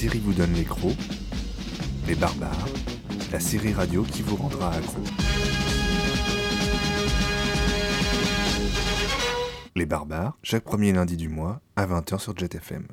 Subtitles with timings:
[0.00, 0.96] série vous donne les crocs.
[2.08, 2.68] Les barbares,
[3.32, 5.02] la série radio qui vous rendra accro.
[9.76, 12.86] Les barbares, chaque premier lundi du mois à 20h sur JetFM.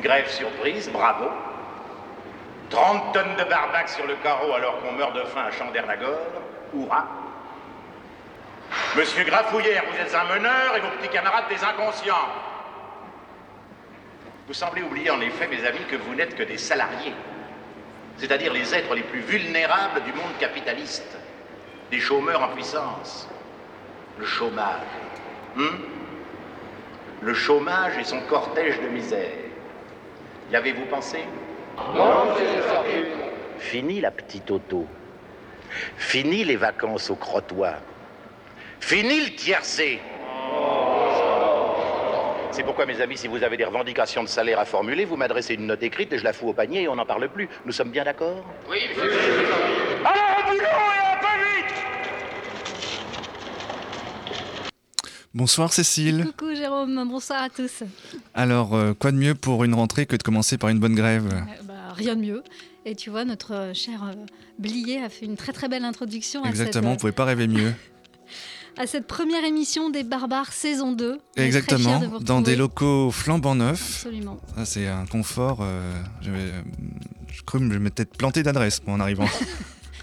[0.00, 1.30] Grève surprise, bravo.
[2.70, 6.18] 30 tonnes de barbac sur le carreau alors qu'on meurt de faim à Chandernagore,
[6.74, 7.06] hurrah.
[8.96, 12.28] Monsieur Grafouillère, vous êtes un meneur et vos petits camarades des inconscients.
[14.46, 17.14] Vous semblez oublier en effet, mes amis, que vous n'êtes que des salariés,
[18.16, 21.16] c'est-à-dire les êtres les plus vulnérables du monde capitaliste,
[21.90, 23.28] des chômeurs en puissance.
[24.18, 24.80] Le chômage.
[25.56, 26.00] Hum
[27.20, 29.36] le chômage et son cortège de misère.
[30.50, 31.18] Y avez-vous pensé
[33.58, 34.84] Fini la petite auto.
[35.96, 37.76] Fini les vacances au crottoir.
[38.80, 40.00] Fini le tiercé.
[42.50, 45.54] C'est pourquoi, mes amis, si vous avez des revendications de salaire à formuler, vous m'adressez
[45.54, 47.48] une note écrite et je la fous au panier et on n'en parle plus.
[47.64, 48.44] Nous sommes bien d'accord?
[48.68, 49.12] Oui, monsieur.
[50.04, 51.74] Alors au boulot et un peu vite
[55.32, 56.26] Bonsoir Cécile.
[56.36, 57.84] Coucou Jérôme, bonsoir à tous.
[58.34, 61.28] Alors, euh, quoi de mieux pour une rentrée que de commencer par une bonne grève?
[61.32, 62.42] Euh, bah, rien de mieux.
[62.84, 64.12] Et tu vois, notre euh, cher euh,
[64.58, 67.46] Blier a fait une très très belle introduction à cette, Exactement, vous pouvez pas rêver
[67.46, 67.72] mieux.
[68.76, 71.10] à cette première émission des Barbares saison 2.
[71.12, 73.98] On est très Exactement, de dans des locaux flambant neufs.
[74.04, 74.40] Absolument.
[74.56, 75.60] Ça, c'est un confort.
[75.62, 75.92] euh,
[76.22, 76.30] je,
[77.32, 79.28] je crois que je vais peut-être planter d'adresse moi, en arrivant.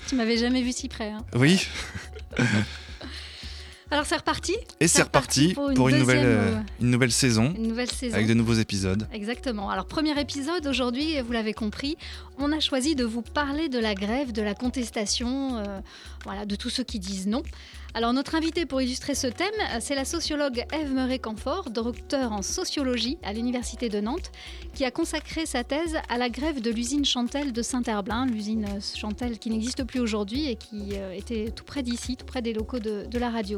[0.08, 1.10] Tu m'avais jamais vu si près.
[1.12, 1.26] hein.
[1.36, 1.68] oui,
[3.90, 4.56] Alors c'est reparti.
[4.80, 7.90] et c'est reparti pour pour, une une, nouvelle, deuxième, euh, une nouvelle saison Une nouvelle
[7.90, 8.16] saison.
[8.16, 9.08] avec de nouveaux épisodes.
[9.14, 9.70] Exactement.
[9.70, 11.98] Alors, premier épisode, aujourd'hui, vous l'avez compris,
[12.38, 15.80] on a choisi de vous parler de la grève, de la contestation, euh,
[16.26, 17.44] voilà, de tous ceux qui disent non.
[17.98, 22.44] Alors, notre invité pour illustrer ce thème, euh, c'est la sociologue Eve Murray-Camfort, docteur en
[22.44, 24.32] sociologie à l'Université de Nantes,
[24.76, 28.80] qui a consacré sa thèse à la grève de l'usine Chantel de Saint-Herblain, l'usine euh,
[28.80, 32.54] Chantel qui n'existe plus aujourd'hui et qui euh, était tout près d'ici, tout près des
[32.54, 33.58] locaux de, de la radio.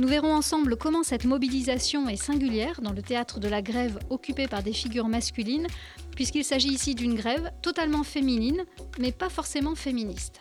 [0.00, 4.48] Nous verrons ensemble comment cette mobilisation est singulière dans le théâtre de la grève occupé
[4.48, 5.68] par des figures masculines,
[6.16, 8.64] puisqu'il s'agit ici d'une grève totalement féminine,
[8.98, 10.40] mais pas forcément féministe.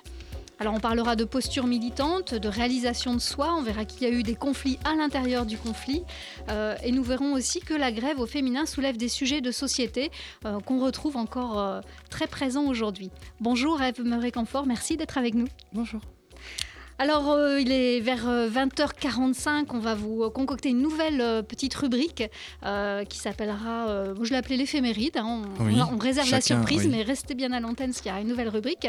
[0.60, 4.14] Alors on parlera de posture militante, de réalisation de soi, on verra qu'il y a
[4.14, 6.04] eu des conflits à l'intérieur du conflit,
[6.50, 10.10] euh, et nous verrons aussi que la grève au féminin soulève des sujets de société
[10.46, 13.12] euh, qu'on retrouve encore euh, très présents aujourd'hui.
[13.40, 15.48] Bonjour Eve Murray-Camfort, merci d'être avec nous.
[15.74, 16.02] Bonjour.
[17.00, 19.68] Alors, euh, il est vers euh, 20h45.
[19.70, 22.24] On va vous euh, concocter une nouvelle euh, petite rubrique
[22.66, 23.88] euh, qui s'appellera.
[23.90, 25.16] euh, je l'ai appelée l'éphéméride.
[25.18, 25.44] hein.
[25.60, 26.90] on, Oui, on- on réserve la surprise, oui.
[26.90, 28.88] mais restez bien à l'antenne parce qu'il y aura une nouvelle rubrique.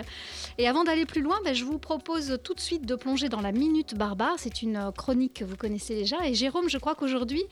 [0.57, 3.43] Et avant d'aller plus loin, ben, je vous propose tout de suite de plonger dans
[3.43, 4.37] la Minute Barbare.
[4.39, 6.17] C'est une euh, chronique que vous connaissez déjà.
[6.27, 7.43] Et Jérôme, je crois qu'aujourd'hui,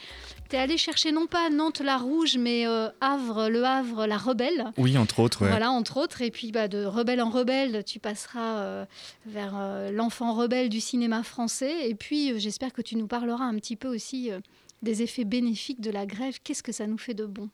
[0.49, 4.17] tu es allé chercher non pas Nantes la Rouge, mais euh, Havre, le Havre, la
[4.17, 4.73] Rebelle.
[4.79, 5.51] Oui, entre autres, ouais.
[5.51, 6.23] Voilà, entre autres.
[6.23, 8.85] Et puis, bah, de rebelle en rebelle, tu passeras euh,
[9.27, 11.89] vers euh, l'enfant rebelle du cinéma français.
[11.89, 14.39] Et puis, euh, j'espère que tu nous parleras un petit peu aussi euh,
[14.83, 16.39] des effets bénéfiques de la grève.
[16.43, 17.49] Qu'est-ce que ça nous fait de bon?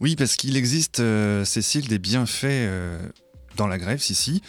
[0.00, 2.68] Oui, parce qu'il existe, euh, Cécile, des bienfaits
[3.56, 4.42] dans la grève, si, si.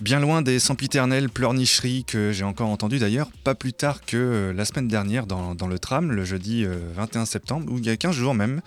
[0.00, 4.64] Bien loin des sempiternelles pleurnicheries que j'ai encore entendues d'ailleurs, pas plus tard que la
[4.64, 8.14] semaine dernière dans, le tram, le jeudi euh, 21 septembre, ou il y a 15
[8.14, 8.60] jours même.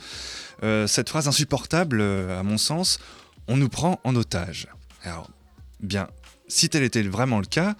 [0.88, 3.00] Cette phrase insupportable, à mon sens,
[3.48, 4.68] on nous prend en otage.
[5.04, 5.30] Alors,
[5.80, 6.08] bien,
[6.48, 7.76] si tel était vraiment le cas,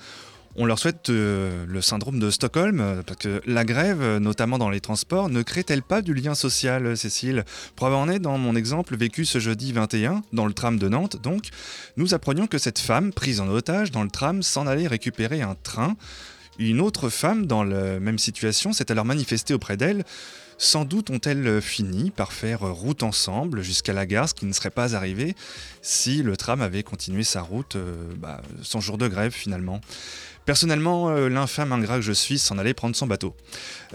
[0.58, 4.58] on leur souhaite euh, le syndrome de Stockholm, euh, parce que la grève, euh, notamment
[4.58, 7.44] dans les transports, ne crée-t-elle pas du lien social, Cécile?
[7.76, 11.22] Preuve en est, dans mon exemple vécu ce jeudi 21, dans le tram de Nantes,
[11.22, 11.50] donc,
[11.98, 15.56] nous apprenions que cette femme, prise en otage dans le tram, s'en allait récupérer un
[15.62, 15.98] train.
[16.58, 20.06] Une autre femme, dans la même situation, s'est alors manifestée auprès d'elle.
[20.58, 24.70] Sans doute ont-elles fini par faire route ensemble jusqu'à la gare, ce qui ne serait
[24.70, 25.36] pas arrivé
[25.82, 29.82] si le tram avait continué sa route euh, bah, sans jour de grève finalement.
[30.46, 33.36] Personnellement, euh, l'infâme ingrat que je suis s'en allait prendre son bateau.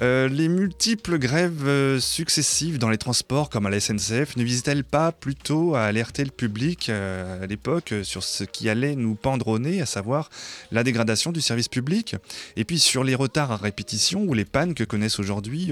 [0.03, 4.83] Euh, les multiples grèves euh, successives dans les transports, comme à la SNCF, ne visaient-elles
[4.83, 9.17] pas plutôt à alerter le public à l'époque sur ce qui allait nous
[9.61, 10.29] nez, à savoir
[10.73, 12.17] la dégradation du service public?
[12.57, 15.71] Et puis sur les retards à répétition ou les pannes que connaissent aujourd'hui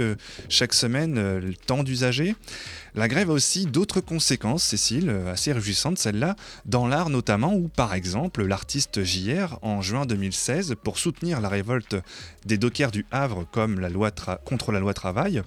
[0.49, 2.35] chaque semaine tant d'usagers
[2.99, 6.35] la grève a aussi d'autres conséquences, Cécile, assez réjouissantes celles-là,
[6.65, 11.95] dans l'art notamment, où par exemple l'artiste JR, en juin 2016, pour soutenir la révolte
[12.45, 13.47] des dockers du Havre
[14.45, 15.43] contre la loi travail,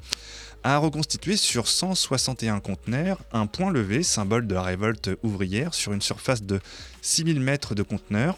[0.64, 6.02] a reconstitué sur 161 conteneurs un point levé, symbole de la révolte ouvrière, sur une
[6.02, 6.62] surface de
[7.02, 8.38] 6000 mètres de conteneurs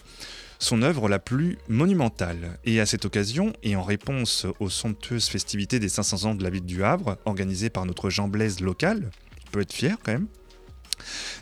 [0.63, 2.57] son œuvre la plus monumentale.
[2.65, 6.49] Et à cette occasion, et en réponse aux somptueuses festivités des 500 ans de la
[6.49, 9.11] ville du Havre, organisées par notre Jean Blaise local,
[9.47, 10.27] on peut être fier quand même,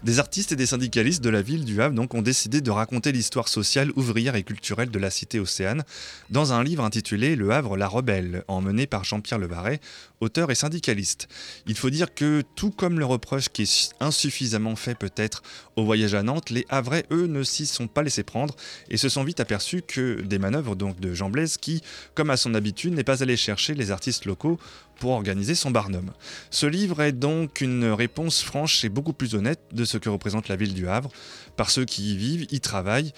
[0.04, 3.48] des artistes et des syndicalistes de la ville du Havre ont décidé de raconter l'histoire
[3.48, 5.84] sociale, ouvrière et culturelle de la cité océane
[6.30, 9.80] dans un livre intitulé Le Havre la rebelle, emmené par Jean-Pierre Levaret,
[10.20, 11.28] auteur et syndicaliste.
[11.68, 15.44] Il faut dire que, tout comme le reproche qui est insuffisamment fait peut-être
[15.76, 18.56] au voyage à Nantes, les Havrais, eux, ne s'y sont pas laissés prendre
[18.90, 21.82] et se sont vite aperçus que des manœuvres donc de Jean Blaise qui,
[22.14, 24.60] comme à son habitude, n'est pas allé chercher les artistes locaux
[25.02, 26.12] pour organiser son Barnum.
[26.52, 30.48] Ce livre est donc une réponse franche et beaucoup plus honnête de ce que représente
[30.48, 31.10] la ville du Havre,
[31.58, 33.12] par ceux qui y vivent, y travaillent,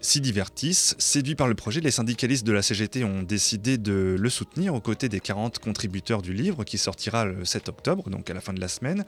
[0.00, 0.94] s'y divertissent.
[0.98, 4.80] Séduits par le projet, les syndicalistes de la CGT ont décidé de le soutenir aux
[4.80, 8.52] côtés des 40 contributeurs du livre qui sortira le 7 octobre, donc à la fin
[8.52, 9.04] de la semaine,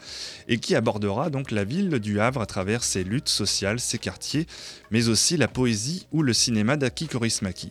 [0.48, 4.48] et qui abordera donc la ville du Havre à travers ses luttes sociales, ses quartiers,
[4.90, 7.70] mais aussi la poésie ou le cinéma d'Aki Korismaki.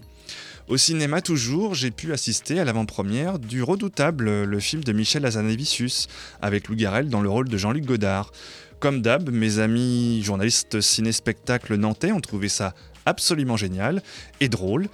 [0.67, 6.09] Au cinéma toujours, j'ai pu assister à l'avant-première du redoutable le film de Michel Azanavicius,
[6.41, 8.33] avec Lou Garrel dans le rôle de Jean-Luc Godard.
[8.81, 12.75] Comme d'hab, mes amis journalistes ciné-spectacle nantais ont trouvé ça
[13.05, 14.03] absolument génial
[14.41, 14.89] et drôle.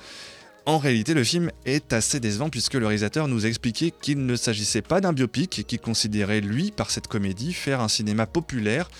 [0.68, 4.36] En réalité, le film est assez décevant puisque le réalisateur nous a expliqué qu'il ne
[4.36, 8.92] s'agissait pas d'un biopic et qu'il considérait, lui, par cette comédie, faire un cinéma populaire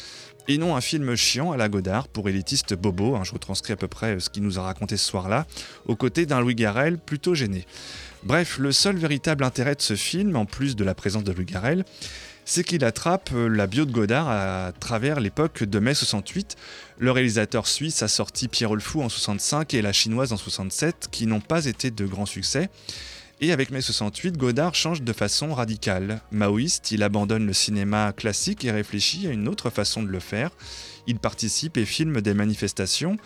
[0.48, 3.76] et non un film chiant à la Godard pour élitiste bobo, hein, je retranscris à
[3.78, 5.46] peu près ce qu'il nous a raconté ce soir-là,
[5.86, 7.66] aux côtés d'un Louis Garrel plutôt gêné.
[8.24, 11.46] Bref, le seul véritable intérêt de ce film, en plus de la présence de Louis
[11.46, 11.86] Garrel,
[12.46, 16.58] c'est qu'il attrape la bio de Godard à travers l'époque de mai 68.
[16.98, 21.08] Le réalisateur suisse a sorti Pierre le Fou en 65 et La Chinoise en 67,
[21.12, 22.70] qui n'ont pas été de grands succès.
[23.44, 26.22] Et avec mai 68, Godard change de façon radicale.
[26.32, 30.52] Maoïste, il abandonne le cinéma classique et réfléchit à une autre façon de le faire.
[31.08, 33.18] Il participe et filme des manifestations.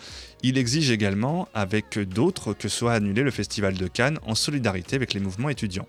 [0.42, 5.14] Il exige également, avec d'autres, que soit annulé le Festival de Cannes en solidarité avec
[5.14, 5.86] les mouvements étudiants.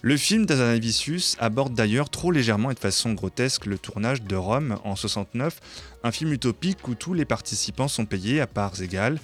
[0.00, 4.78] Le film d'Azanavicius aborde d'ailleurs trop légèrement et de façon grotesque le tournage de Rome
[4.84, 5.60] en 69,
[6.02, 9.18] un film utopique où tous les participants sont payés à parts égales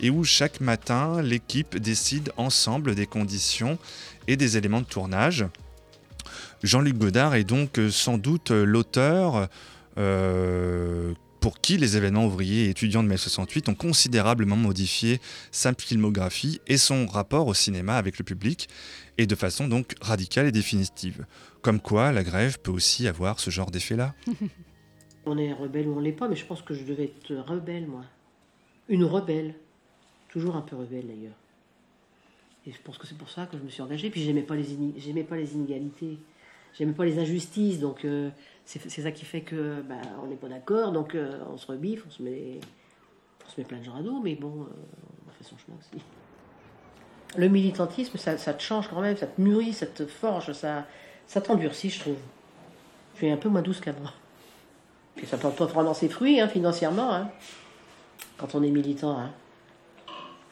[0.00, 3.78] et où chaque matin l'équipe décide ensemble des conditions
[4.28, 5.46] et des éléments de tournage.
[6.62, 9.48] Jean-Luc Godard est donc euh, sans doute euh, l'auteur
[9.98, 15.20] euh, pour qui les événements ouvriers et étudiants de mai 68 ont considérablement modifié
[15.52, 18.68] sa filmographie et son rapport au cinéma avec le public,
[19.16, 21.24] et de façon donc radicale et définitive.
[21.62, 24.14] Comme quoi, la grève peut aussi avoir ce genre d'effet-là.
[25.26, 27.86] on est rebelle ou on l'est pas, mais je pense que je devais être rebelle,
[27.86, 28.02] moi.
[28.88, 29.54] Une rebelle.
[30.36, 31.32] Toujours un peu rebelle d'ailleurs.
[32.66, 34.10] Et je pense que c'est pour ça que je me suis engagée.
[34.10, 36.18] Puis j'aimais pas les pas les inégalités,
[36.74, 37.80] j'aimais pas les injustices.
[37.80, 38.28] Donc euh,
[38.66, 40.92] c'est ça qui fait que bah, on n'est pas d'accord.
[40.92, 42.60] Donc euh, on se rebiffe, on se met
[43.66, 44.66] plein de gens à dos, mais bon, euh,
[45.26, 46.04] on fait son chemin aussi.
[47.38, 50.84] Le militantisme, ça, te change quand même, ça te mûrit, ça te forge, ça,
[51.26, 52.18] ça t'endurcit, je trouve.
[53.14, 54.10] Je suis un peu moins douce qu'avant.
[55.16, 57.30] Et ça porte vraiment ses fruits, hein, financièrement, hein,
[58.36, 59.18] quand on est militant.
[59.18, 59.32] Hein.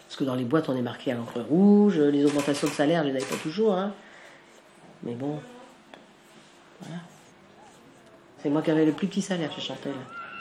[0.07, 3.03] Parce que dans les boîtes, on est marqué à l'encre rouge, les augmentations de salaire,
[3.03, 3.75] je les avais pas toujours.
[3.75, 3.93] Hein.
[5.03, 5.41] Mais bon,
[6.81, 7.01] voilà.
[8.39, 9.95] C'est moi qui avais le plus petit salaire chez Chantel.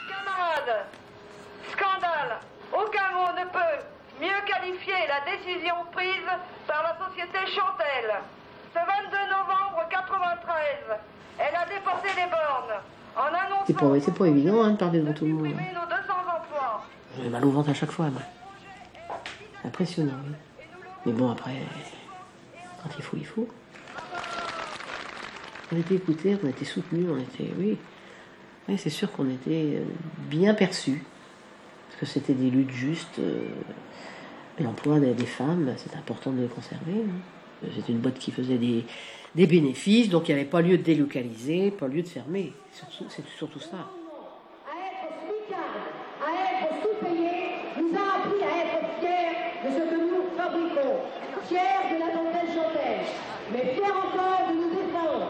[0.08, 0.84] Camarades,
[1.72, 2.38] scandale,
[2.72, 3.84] aucun mot ne peut
[4.20, 6.28] mieux qualifier la décision prise
[6.66, 8.14] par la société Chantel.
[8.74, 10.98] Ce 22 novembre 93,
[11.38, 12.80] elle a déporté les bornes
[13.16, 13.64] en annonçant...
[13.66, 15.54] C'est pas, c'est pas évident hein, de parler devant tout le monde.
[15.58, 15.74] Hein.
[17.22, 18.22] J'ai mal au ventre à chaque fois, moi.
[19.64, 20.34] Impressionnant, oui.
[21.06, 21.54] Mais bon, après,
[22.82, 23.48] quand il faut, il faut.
[25.72, 27.78] On était écoutés, on était soutenus, on était, oui.
[28.68, 29.84] Oui, c'est sûr qu'on était euh,
[30.30, 31.02] bien perçus.
[31.88, 33.18] Parce que c'était des luttes justes.
[33.18, 33.46] Euh,
[34.60, 36.92] l'emploi des femmes, c'est important de le conserver.
[36.92, 37.68] Hein.
[37.74, 41.70] C'est une boîte qui faisait des bénéfices, donc il n'y avait pas lieu de délocaliser,
[41.70, 42.52] pas lieu de fermer.
[42.70, 43.90] C'est surtout ça.
[50.36, 51.00] fabriquons,
[51.48, 53.00] fiers de la dentelle Chantel,
[53.52, 55.28] mais fiers encore de nous défendre.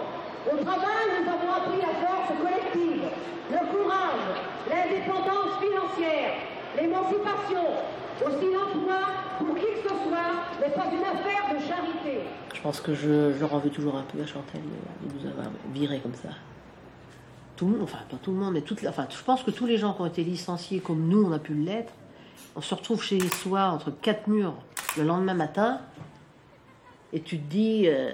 [0.50, 3.04] Au travail, nous avons appris la force collective,
[3.50, 4.28] le courage,
[4.68, 6.34] l'indépendance financière,
[6.76, 7.66] l'émancipation.
[8.24, 9.00] Aussi l'emploi,
[9.38, 9.94] pour qui que ce
[10.64, 12.20] n'est pas une affaire de charité.
[12.54, 16.14] Je pense que je, je toujours un peu à Chantal de, nous avoir virés comme
[16.14, 16.30] ça.
[17.56, 19.66] Tout le monde, enfin pas tout le monde, mais toute enfin, je pense que tous
[19.66, 21.92] les gens qui ont été licenciés comme nous, on a pu l'être,
[22.56, 24.54] on se retrouve chez soi entre quatre murs
[24.96, 25.80] le lendemain matin
[27.12, 28.10] et tu te dis, euh,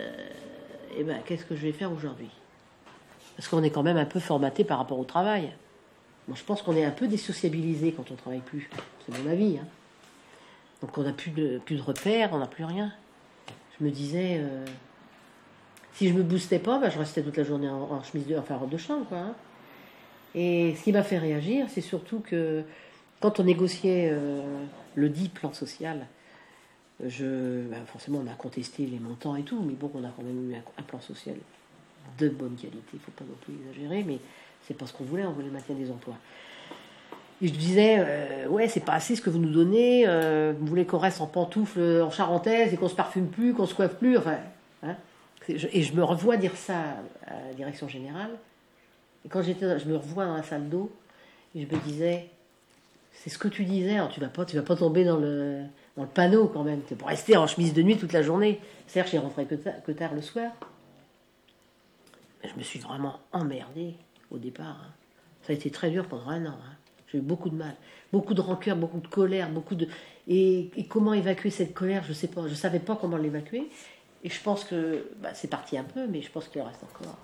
[0.96, 2.28] eh ben, qu'est-ce que je vais faire aujourd'hui?
[3.36, 5.52] Parce qu'on est quand même un peu formaté par rapport au travail.
[6.28, 8.68] Moi, je pense qu'on est un peu désociabilisé quand on travaille plus.
[9.06, 9.58] C'est mon avis.
[9.58, 9.66] hein.
[10.80, 12.92] Donc on n'a plus de, repères, on n'a plus rien.
[13.78, 14.64] Je me disais, euh,
[15.92, 18.58] si je me boostais pas, bah, je restais toute la journée en, chemise de, enfin,
[18.70, 19.18] de chambre, quoi.
[19.18, 19.34] hein.
[20.34, 22.62] Et ce qui m'a fait réagir, c'est surtout que
[23.20, 26.06] quand on négociait euh, le dit plan social,
[27.04, 30.22] je, bah, forcément, on a contesté les montants et tout, mais bon, on a quand
[30.22, 31.36] même eu un, plan social
[32.18, 32.80] de bonne qualité.
[32.94, 34.18] Il faut pas non plus exagérer, mais
[34.66, 35.24] c'est pas ce qu'on voulait.
[35.24, 36.16] On voulait maintenir des emplois.
[37.42, 40.04] Et je disais, euh, ouais, c'est pas assez ce que vous nous donnez.
[40.06, 43.66] euh, vous voulez qu'on reste en pantoufles, en charentaise et qu'on se parfume plus, qu'on
[43.66, 44.18] se coiffe plus.
[44.82, 44.94] Hein.
[45.48, 46.74] Et je me revois dire ça
[47.26, 48.30] à la direction générale.
[49.24, 50.90] Et quand j'étais, je me revois dans la salle d'eau
[51.54, 52.28] je me disais,
[53.12, 53.96] c'est ce que tu disais.
[53.96, 55.62] hein, tu vas pas, tu vas pas tomber dans le
[55.96, 56.80] dans le panneau quand même.
[56.88, 58.60] C'est pour rester en chemise de nuit toute la journée.
[58.92, 60.52] Que j'y rentrais que, ta- que tard le soir.
[62.42, 63.94] Mais je me suis vraiment emmerdée
[64.30, 64.78] au départ.
[64.84, 64.92] hein.
[65.42, 66.54] Ça a été très dur pendant un an.
[67.10, 67.74] J'ai eu beaucoup de mal,
[68.12, 69.88] beaucoup de rancœur, beaucoup de colère, beaucoup de
[70.28, 73.68] et, comment évacuer cette colère, je sais pas, je savais pas comment l'évacuer.
[74.22, 76.82] Et je pense que bah, c'est parti un peu, mais je pense qu'il en reste
[76.84, 77.16] encore.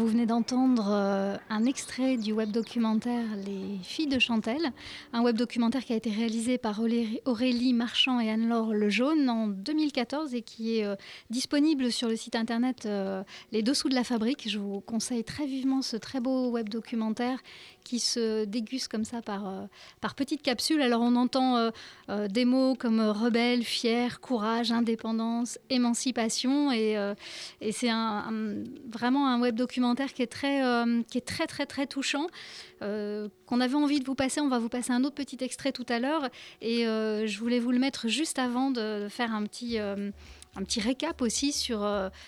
[0.00, 4.72] Vous venez d'entendre euh, un extrait du web documentaire Les filles de Chantelle,
[5.12, 6.80] un web documentaire qui a été réalisé par
[7.26, 10.96] Aurélie Marchand et Anne-Laure Lejaune en 2014 et qui est euh,
[11.28, 14.48] disponible sur le site internet euh, Les Dessous de la Fabrique.
[14.48, 17.38] Je vous conseille très vivement ce très beau web documentaire
[17.84, 19.52] qui se déguste comme ça par,
[20.00, 20.80] par petites capsules.
[20.80, 21.70] Alors on entend
[22.28, 26.96] des mots comme rebelle, fier, courage, indépendance, émancipation et,
[27.72, 27.88] c'est
[28.92, 32.26] vraiment un web documentaire qui est très, euh, qui est très, très, très touchant,
[32.82, 34.40] euh, qu'on avait envie de vous passer.
[34.40, 36.28] On va vous passer un autre petit extrait tout à l'heure.
[36.60, 40.80] Et euh, je voulais vous le mettre juste avant de faire un petit, un petit
[40.80, 41.86] récap aussi sur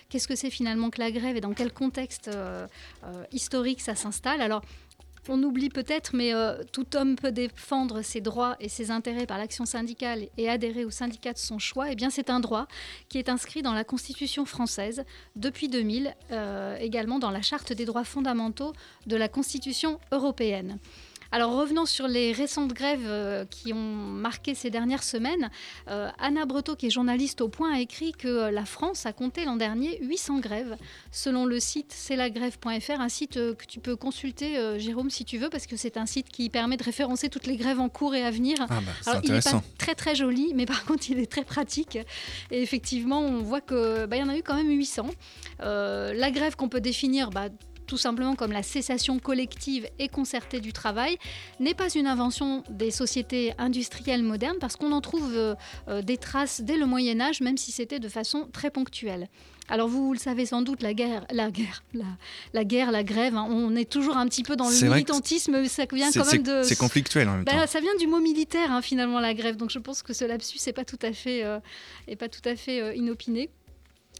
[0.09, 2.29] qu'est-ce que c'est finalement que la grève et dans quel contexte
[3.31, 4.41] historique ça s'installe.
[4.41, 4.61] Alors,
[5.29, 9.37] on oublie peut-être, mais euh, tout homme peut défendre ses droits et ses intérêts par
[9.37, 11.91] l'action syndicale et adhérer au syndicat de son choix.
[11.91, 12.67] Eh bien, c'est un droit
[13.09, 15.03] qui est inscrit dans la Constitution française
[15.35, 18.73] depuis 2000, euh, également dans la Charte des droits fondamentaux
[19.07, 20.77] de la Constitution européenne.
[21.33, 25.49] Alors revenons sur les récentes grèves euh, qui ont marqué ces dernières semaines.
[25.89, 29.13] Euh, Anna Breteau, qui est journaliste au Point, a écrit que euh, la France a
[29.13, 30.77] compté l'an dernier 800 grèves,
[31.11, 35.65] selon le site c'estlagrève.fr, un site que tu peux consulter, Jérôme, si tu veux, parce
[35.65, 38.29] que c'est un site qui permet de référencer toutes les grèves en cours et à
[38.29, 38.55] venir.
[38.59, 41.43] Ah bah, Alors, il n'est pas très très joli, mais par contre, il est très
[41.43, 41.97] pratique.
[42.51, 45.07] Et effectivement, on voit que bah, y en a eu quand même 800.
[45.61, 47.49] Euh, la grève qu'on peut définir bah,
[47.93, 51.15] tout simplement comme la cessation collective et concertée du travail,
[51.59, 55.53] n'est pas une invention des sociétés industrielles modernes parce qu'on en trouve euh,
[55.89, 59.27] euh, des traces dès le Moyen Âge, même si c'était de façon très ponctuelle.
[59.69, 62.05] Alors vous, le savez sans doute, la guerre, la guerre, la,
[62.53, 65.85] la guerre, la grève, hein, on est toujours un petit peu dans le militantisme, ça
[65.85, 66.63] vient quand même de...
[66.63, 67.67] C'est conflictuel en même Bah, temps.
[67.67, 70.57] ça vient du mot militaire hein, finalement la grève, donc je pense que ce lapsus
[70.65, 71.59] n'est pas tout à fait, euh,
[72.07, 73.51] est pas tout à fait euh, inopiné.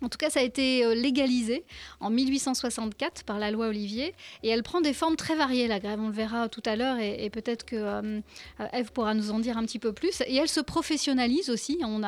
[0.03, 1.63] En tout cas, ça a été euh, légalisé
[1.99, 5.99] en 1864 par la loi Olivier et elle prend des formes très variées, la grève.
[5.99, 8.19] On le verra tout à l'heure et, peut-être que euh,
[8.59, 10.21] euh, Eve pourra nous en dire un petit peu plus.
[10.27, 11.79] Et elle se professionnalise aussi.
[11.83, 12.01] On,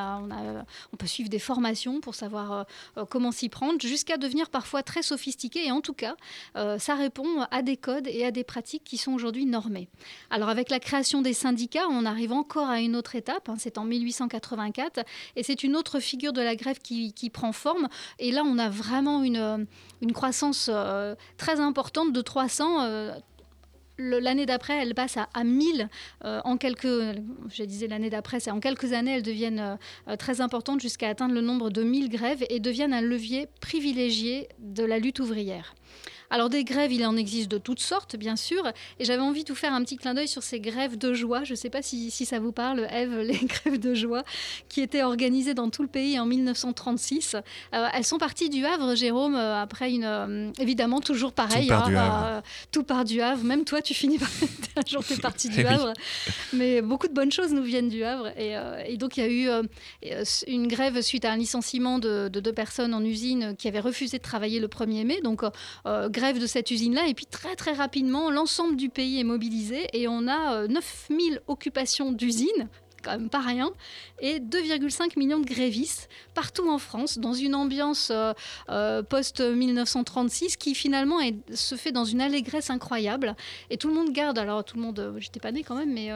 [0.97, 2.65] peut suivre des formations pour savoir
[2.97, 5.67] euh, comment s'y prendre jusqu'à devenir parfois très sophistiqué.
[5.67, 6.15] Et en tout cas,
[6.53, 9.87] ça répond à des codes et à des pratiques qui sont aujourd'hui normées.
[10.29, 13.49] Alors avec la création des syndicats, on arrive encore à une autre étape.
[13.49, 14.99] hein, c'est en 1884
[15.35, 17.84] et c'est une autre figure de la grève qui prend forme.
[18.19, 19.57] Et là, on a vraiment une, euh,
[20.13, 22.83] croissance euh, très importante de 300.
[22.83, 23.11] euh,
[23.97, 25.87] L'année d'après, elle passe à, à 1000
[26.25, 26.85] euh, en quelques.
[26.85, 29.77] Je disais l'année d'après, c'est en quelques années, elles deviennent
[30.19, 34.83] très importantes jusqu'à atteindre le nombre de 1000 grèves et deviennent un levier privilégié de
[34.83, 35.75] la lutte ouvrière.
[36.29, 38.67] Alors des grèves, il en existe de toutes sortes, bien sûr,
[38.99, 41.43] et j'avais envie de vous faire un petit clin d'œil sur ces grèves de joie.
[41.43, 44.23] Je ne sais pas si, si, ça vous parle, Eve, les grèves de joie
[44.69, 47.35] qui étaient organisées dans tout le pays en 1936.
[47.73, 50.03] Euh, elles sont parties du Havre, Jérôme, euh, après une...
[50.03, 51.67] Euh, évidemment, toujours pareil.
[51.67, 52.43] Tout part, hein, du Havre.
[52.71, 53.43] tout part du Havre.
[53.43, 54.29] Même toi, tu finis par...
[54.77, 55.93] un jour, tu es parti du Havre.
[56.53, 58.27] Mais beaucoup de bonnes choses nous viennent du Havre.
[58.37, 58.55] Et,
[58.87, 59.67] et donc, il y a eu
[60.47, 64.17] une grève suite à un licenciement de, de, deux personnes en usine qui avaient refusé
[64.17, 65.21] de travailler le 1er mai.
[65.21, 65.43] Donc,
[66.15, 67.07] grève de cette usine-là.
[67.07, 72.11] Et puis, très, très rapidement, l'ensemble du pays est mobilisé et on a 9000 occupations
[72.11, 72.69] d'usines
[73.05, 73.71] quand même pas rien,
[74.19, 78.33] et 2,5 millions de grévistes partout en France, dans une ambiance euh,
[78.69, 81.19] euh, post-1936 qui finalement
[81.53, 83.35] se fait dans une allégresse incroyable.
[83.69, 85.93] Et tout le monde garde, alors tout le monde, euh, j'étais pas née quand même,
[85.93, 86.09] mais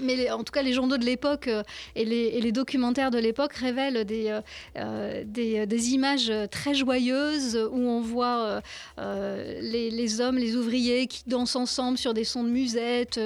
[0.00, 1.62] mais en tout cas, les journaux de l'époque euh,
[1.94, 4.40] et, les, documentaires de l'époque révèlent des, euh,
[4.76, 8.60] euh, images très joyeuses où on voit
[8.98, 13.20] les, hommes, les ouvriers qui dansent ensemble sur des sons de musette,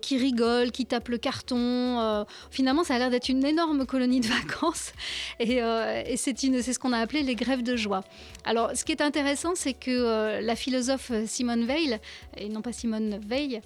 [0.00, 2.24] qui rigolent, qui tapent le carton.
[2.50, 4.92] finalement, ça a l'air d'être une énorme colonie de vacances
[5.40, 8.02] et, et c'est ce qu'on a appelé les grèves de joie.
[8.44, 11.98] Alors, ce qui est intéressant, c'est que la philosophe Simone Veil,
[12.36, 13.60] et non pas Simone Veil,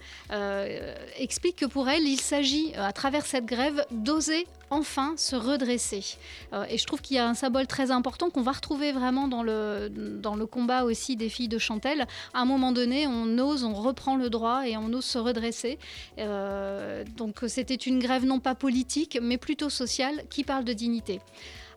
[1.19, 5.37] explique que pour elle, il s'agit s'agit, euh, à travers cette grève, d'oser enfin se
[5.37, 6.17] redresser.
[6.53, 9.29] Euh, et je trouve qu'il y a un symbole très important qu'on va retrouver vraiment
[9.29, 12.07] dans le, dans le combat aussi des filles de Chantelle.
[12.33, 15.79] À un moment donné, on ose, on reprend le droit et on ose se redresser.
[16.19, 21.21] Euh, donc c'était une grève non pas politique, mais plutôt sociale, qui parle de dignité.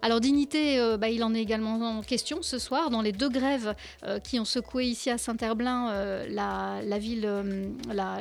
[0.02, 3.30] Alors dignité, euh, bah, il en est également en question ce soir dans les deux
[3.30, 6.82] grèves euh, qui ont secoué ici à Saint-Herblain euh, la,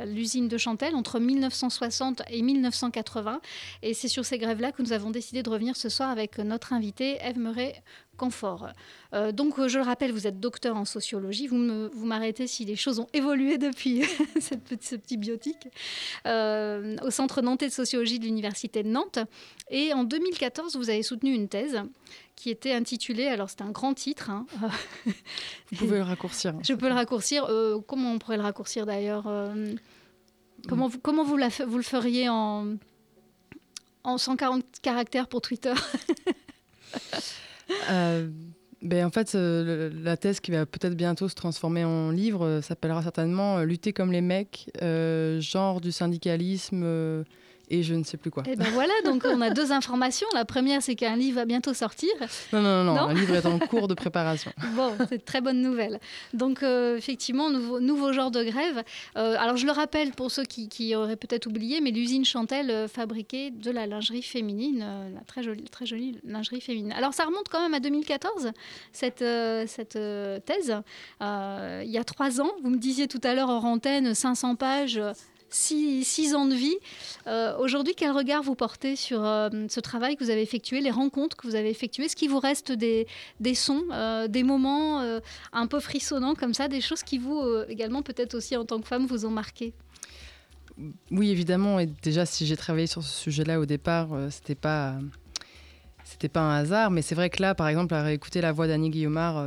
[0.07, 3.41] l'usine de Chantelle entre 1960 et 1980.
[3.83, 6.73] Et c'est sur ces grèves-là que nous avons décidé de revenir ce soir avec notre
[6.73, 7.83] invitée Eve Murray
[8.17, 8.69] confort.
[9.13, 11.47] Euh, donc, je le rappelle, vous êtes docteur en sociologie.
[11.47, 11.57] Vous,
[12.07, 14.05] m'arrêtez si les choses ont évolué depuis
[14.41, 15.69] cette ce petit biotique.
[16.27, 19.19] Euh, au Centre nantais de sociologie de l'Université de Nantes.
[19.71, 21.83] Et en 2014, vous avez soutenu une thèse
[22.37, 24.31] qui était intitulée, alors c'est un grand titre.
[24.31, 24.47] Hein,
[25.07, 26.55] vous pouvez le raccourcir.
[26.63, 27.47] Je peux le raccourcir.
[27.49, 29.25] Euh, comment on pourrait le raccourcir d'ailleurs
[30.69, 32.77] Comment, vous, comment vous, la, vous le feriez en,
[34.03, 35.75] en 140 caractères pour Twitter?
[37.91, 38.29] euh,
[38.83, 42.63] ben en fait, euh, la thèse qui va peut-être bientôt se transformer en livre euh,
[42.63, 44.71] s'appellera certainement Lutter comme les mecs,
[45.41, 47.25] genre du syndicalisme
[47.69, 48.43] et je ne sais plus quoi.
[48.47, 50.27] Et eh ben voilà, donc on a deux informations.
[50.35, 52.11] La première, c'est qu'un livre va bientôt sortir.
[52.53, 54.53] Non, non, non, un livre est en cours de préparation.
[54.75, 56.01] Bon, c'est une très bonne nouvelle.
[56.33, 58.83] Donc euh, effectivement, nouveau, nouveau genre de grève.
[59.17, 62.89] Euh, alors je le rappelle pour ceux qui, auraient peut-être oublié, mais l'usine Chantel euh,
[62.89, 66.93] fabriquait de la lingerie féminine, la très jolie, très jolie lingerie féminine.
[66.93, 68.51] Alors ça remonte quand même à 2014,
[68.93, 69.25] cette,
[69.69, 69.99] cette
[70.45, 70.77] thèse.
[71.21, 75.01] il y a trois ans, vous me disiez tout à l'heure hors antenne, 500 pages
[75.55, 76.77] six, ans de vie.
[77.27, 80.91] Euh, aujourd'hui, quel regard vous portez sur euh, ce travail que vous avez effectué, les
[80.91, 82.05] rencontres que vous avez effectuées?
[82.05, 83.07] Est-ce qu'il vous reste des,
[83.41, 85.01] des sons, euh, des moments
[85.53, 88.87] un peu frissonnants comme ça, des choses qui vous, également, peut-être aussi en tant que
[88.87, 89.73] femme, vous ont marqué?
[91.11, 91.79] Oui, évidemment.
[91.79, 94.97] Et déjà, si j'ai travaillé sur ce sujet-là au départ, c'était pas
[96.05, 98.67] c'était pas un hasard, mais c'est vrai que là, par exemple, à réécouter la voix
[98.67, 99.47] d'Annie Guillaumard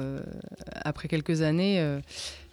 [0.83, 1.99] après quelques années,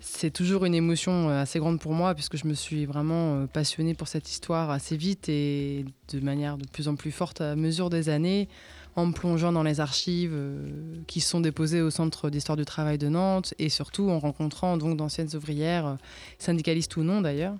[0.06, 3.46] c'est toujours une émotion euh, assez grande pour moi puisque je me suis vraiment euh,
[3.46, 7.56] passionnée pour cette histoire assez vite et de manière de plus en plus forte à
[7.56, 8.48] mesure des années
[8.96, 10.68] en me plongeant dans les archives euh,
[11.06, 14.98] qui sont déposées au Centre d'histoire du travail de Nantes et surtout en rencontrant donc
[14.98, 15.96] d'anciennes ouvrières,
[16.38, 17.54] syndicalistes ou non d'ailleurs.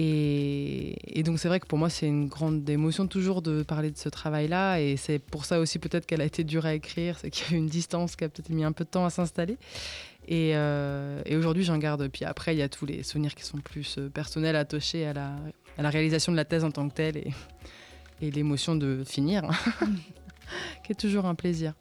[0.00, 3.98] Et, donc c'est vrai que pour moi c'est une grande émotion toujours de parler de
[3.98, 7.30] ce travail-là et c'est pour ça aussi peut-être qu'elle a été dure à écrire, c'est
[7.30, 9.10] qu'il y a eu une distance qui a peut-être mis un peu de temps à
[9.10, 9.58] s'installer.
[10.30, 12.08] Euh, et, aujourd'hui, j'en garde.
[12.08, 15.12] Puis après, il y a tous les souvenirs qui sont plus euh, personnels, attachés à
[15.12, 15.36] la,
[15.76, 17.32] à la réalisation de la thèse en tant que telle et,
[18.20, 19.48] et l'émotion de finir,
[20.84, 21.74] qui est toujours un plaisir.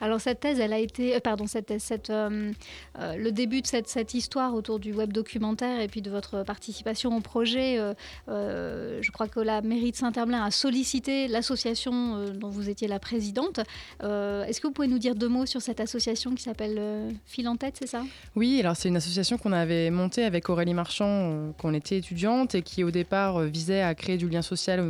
[0.00, 1.70] Alors cette thèse, elle a été, euh, pardon, cette,
[2.10, 2.52] euh,
[2.98, 7.16] euh, le début de cette, histoire autour du web documentaire et puis de votre participation
[7.16, 7.78] au projet.
[8.26, 13.60] je crois que la mairie de Saint-Herblain a sollicité l'association dont vous étiez la présidente.
[14.00, 16.80] Est-ce que vous pouvez nous dire deux mots sur cette association qui s'appelle
[17.26, 18.02] Fil en tête, c'est ça?
[18.34, 22.54] Oui, alors c'est une association qu'on avait montée avec Aurélie Marchand quand on était étudiante
[22.54, 24.80] et qui au départ visait à créer du lien social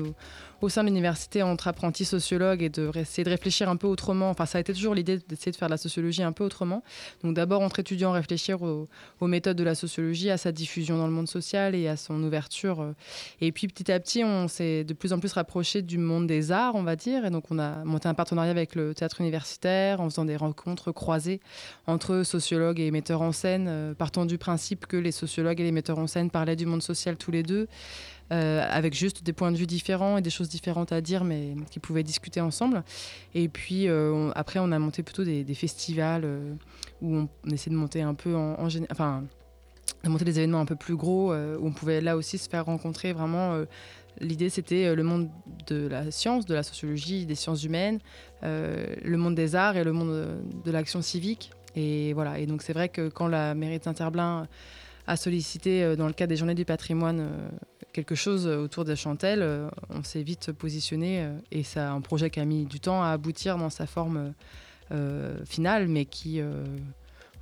[0.69, 4.31] sein de l'université entre apprentis sociologues et de essayer de réfléchir un peu autrement.
[4.31, 6.83] Enfin, ça a été toujours l'idée d'essayer de faire de la sociologie un peu autrement.
[7.23, 8.89] Donc d'abord entre étudiants réfléchir aux,
[9.23, 12.95] méthodes de la sociologie, à sa diffusion dans le monde social et à son ouverture.
[13.41, 16.53] Et puis petit à petit, on s'est de plus en plus rapproché du monde des
[16.53, 17.25] arts, on va dire.
[17.25, 20.93] Et donc on a monté un partenariat avec le théâtre universitaire en faisant des rencontres
[20.93, 21.41] croisées
[21.87, 25.73] entre sociologues et metteurs en scène, euh, partant du principe que les sociologues et les
[25.73, 27.69] metteurs en scène parlaient du monde social tous les deux.
[28.33, 31.57] Euh, avec juste des points de vue différents et des choses différentes à dire, mais
[31.69, 32.85] qui pouvaient discuter ensemble.
[33.35, 36.55] Et puis euh, après, on a monté plutôt des, festivals euh,
[37.03, 38.57] où on, essaie de monter un peu en,
[38.93, 39.25] enfin,
[40.05, 42.67] de monter des événements un peu plus gros où on pouvait là aussi se faire
[42.67, 43.65] rencontrer vraiment.
[44.21, 45.29] L'idée, c'était le monde
[45.67, 47.99] de la science, de la sociologie, des sciences humaines,
[48.43, 51.51] le monde des arts et le monde de l'action civique.
[51.75, 52.39] Et voilà.
[52.39, 54.47] Et donc, c'est vrai que quand la mairie de Saint-Herblain
[55.07, 57.29] a sollicité, dans le cadre des Journées du patrimoine,
[57.93, 62.31] quelque chose autour de Chantel, euh, on s'est vite positionné euh, et c'est un projet
[62.31, 64.33] qui a mis du temps à aboutir dans sa forme
[64.93, 66.41] euh, finale, mais qui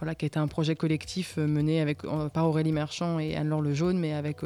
[0.00, 4.12] voilà, qui été un projet collectif mené avec, par Aurélie Marchand et Anne-Laure Lejaune, mais
[4.12, 4.42] avec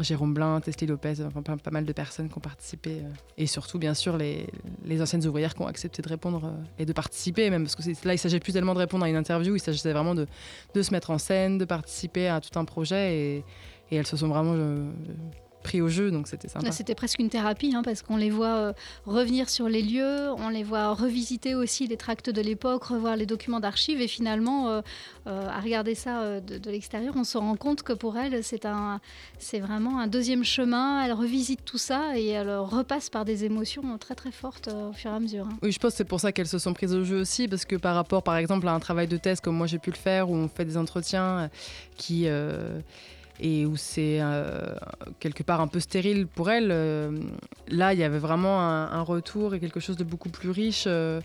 [0.00, 3.02] Jérôme Blin, Teslie Lopez, enfin, pas, mal de personnes qui ont participé.
[3.36, 4.46] et surtout, bien sûr, les,
[4.86, 8.14] les, anciennes ouvrières qui ont accepté de répondre et de participer, même parce que là,
[8.14, 10.26] il s'agit plus tellement de répondre à une interview, il s'agissait vraiment de,
[10.72, 13.14] de, se mettre en scène, de participer à tout un projet.
[13.14, 13.44] Et,
[13.90, 14.90] et elles se sont vraiment euh,
[15.62, 16.70] pris au jeu, donc c'était sympa.
[16.72, 18.72] C'était presque une thérapie, hein, parce qu'on les voit euh,
[19.06, 23.26] revenir sur les lieux, on les voit revisiter aussi les tracts de l'époque, revoir les
[23.26, 24.82] documents d'archives, et finalement, euh,
[25.24, 29.00] à regarder ça de, l'extérieur, on se rend compte que pour elles, c'est un,
[29.38, 31.04] c'est vraiment un deuxième chemin.
[31.04, 35.10] Elles revisitent tout ça et elles repassent par des émotions très très fortes au fur
[35.10, 35.46] et à mesure.
[35.46, 35.58] Hein.
[35.62, 37.64] Oui, je pense que c'est pour ça qu'elles se sont prises au jeu aussi, parce
[37.64, 39.96] que par rapport, par exemple, à un travail de thèse comme moi j'ai pu le
[39.96, 41.50] faire, où on fait des entretiens
[41.96, 42.26] qui
[43.40, 44.74] et où c'est euh,
[45.20, 46.70] quelque part un peu stérile pour elle.
[46.70, 47.20] Euh,
[47.68, 51.20] là, il y avait vraiment un, retour et quelque chose de beaucoup plus riche euh,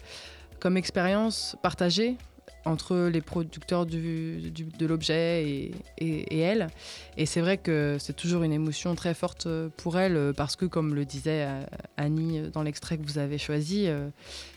[0.60, 2.16] comme expérience partagée
[2.66, 6.68] entre les producteurs du, de l'objet et, et, elle.
[7.18, 10.96] Et c'est vrai que c'est toujours une émotion très forte pour elle parce que, comme
[10.96, 11.46] le disait
[11.98, 13.90] Annie dans l'extrait que vous avez choisi,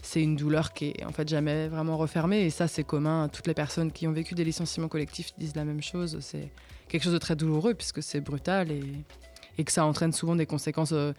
[0.02, 2.42] c'est une douleur qui est en fait jamais vraiment refermée.
[2.42, 5.64] Et ça, c'est commun toutes les personnes qui ont vécu des licenciements collectifs disent la
[5.64, 6.18] même chose.
[6.20, 6.52] C'est
[6.88, 10.92] quelque chose de très douloureux puisque c'est brutal et, que ça entraîne souvent des conséquences
[10.92, 11.12] euh,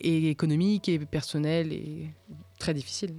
[0.00, 2.10] économiques et personnelles et
[2.58, 3.14] très difficiles.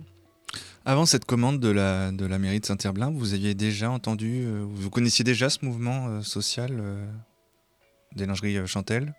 [0.85, 4.65] Avant cette commande de la, de la mairie de Saint-Herblain, vous aviez déjà entendu, euh,
[4.65, 6.81] vous connaissiez déjà ce mouvement euh, social
[8.15, 9.13] des lingeries Chantel?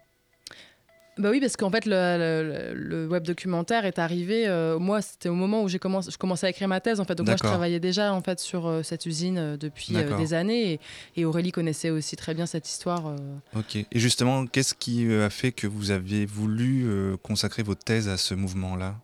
[1.19, 4.47] Bah oui, parce qu'en fait, le, web documentaire est arrivé.
[4.47, 7.01] Euh, moi, c'était au moment où j'ai commencé, je commençais à écrire ma thèse.
[7.01, 9.93] En fait, donc moi, je travaillais déjà en fait sur euh, cette usine euh, depuis
[9.93, 10.81] des années,
[11.17, 13.15] et, Aurélie connaissait aussi très bien cette histoire.
[13.55, 13.77] Ok.
[13.77, 16.87] Et justement, qu'est-ce qui a fait que vous avez voulu
[17.23, 18.97] consacrer votre thèse à ce mouvement-là?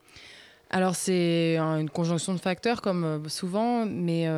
[0.71, 4.29] Alors, c'est une conjonction de facteurs, comme souvent, mais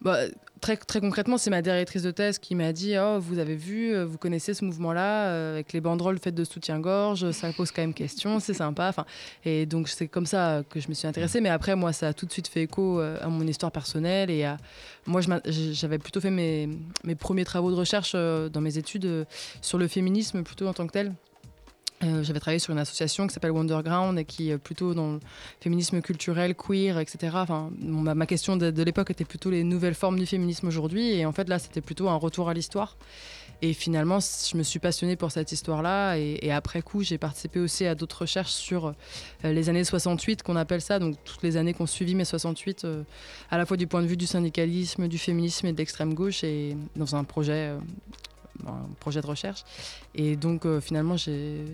[0.00, 0.18] bah,
[0.64, 4.04] très, concrètement, c'est ma directrice de thèse qui m'a dit Oh, vous avez vu, euh,
[4.04, 7.94] vous connaissez ce mouvement-là, euh, avec les banderoles faites de soutien-gorge, ça pose quand même
[7.94, 8.88] question, c'est sympa.
[8.88, 9.04] Enfin,
[9.44, 11.40] et donc, c'est comme ça que je me suis intéressée.
[11.40, 14.30] Mais après, moi, ça a tout de suite fait écho euh, à mon histoire personnelle.
[14.30, 14.56] Et à,
[15.06, 16.68] moi, j'avais plutôt fait mes,
[17.04, 19.26] mes, premiers travaux de recherche dans mes études
[19.60, 21.12] sur le féminisme, plutôt en tant que tel.
[22.04, 25.20] Euh, j'avais travaillé sur une association qui s'appelle Wonderground et qui est plutôt dans le
[25.60, 27.32] féminisme culturel, queer, etc.
[27.34, 31.12] Enfin, ma, question de, l'époque était plutôt les nouvelles formes du féminisme aujourd'hui.
[31.12, 32.96] Et en fait, là, c'était plutôt un retour à l'histoire.
[33.62, 36.16] Et finalement, je me suis passionnée pour cette histoire-là.
[36.16, 40.56] Et, après coup, j'ai participé aussi à d'autres recherches sur euh, les années 68, qu'on
[40.56, 43.02] appelle ça, donc toutes les années qu'on suivi mai 68, euh,
[43.50, 46.44] à la fois du point de vue du syndicalisme, du féminisme et de l'extrême gauche,
[46.44, 47.72] et dans un projet
[48.66, 49.64] un projet de recherche.
[50.14, 51.64] Et donc euh, finalement, j'ai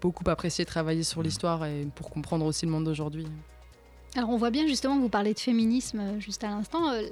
[0.00, 1.24] beaucoup apprécié travailler sur mmh.
[1.24, 3.26] l'histoire et pour comprendre aussi le monde d'aujourd'hui.
[4.16, 7.02] Alors on voit bien justement, vous parlez de féminisme euh, juste à l'instant, euh,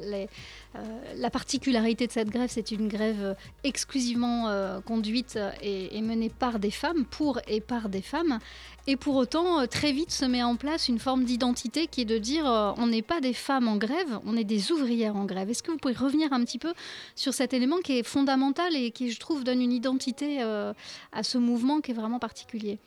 [0.75, 0.79] euh,
[1.17, 7.05] la particularité de cette grève, c'est une grève exclusivement conduite et, menée par des femmes,
[7.05, 8.39] pour et par des femmes.
[8.87, 12.19] Et pour autant, très vite se met en place une forme d'identité qui est de
[12.19, 12.45] dire
[12.77, 15.51] on n'est pas des femmes en grève, on est des ouvrières en grève.
[15.51, 16.75] Est-ce que vous pouvez revenir un petit peu
[17.17, 21.39] sur cet élément qui est fondamental et qui, je trouve, donne une identité à ce
[21.39, 22.79] mouvement qui est vraiment particulier?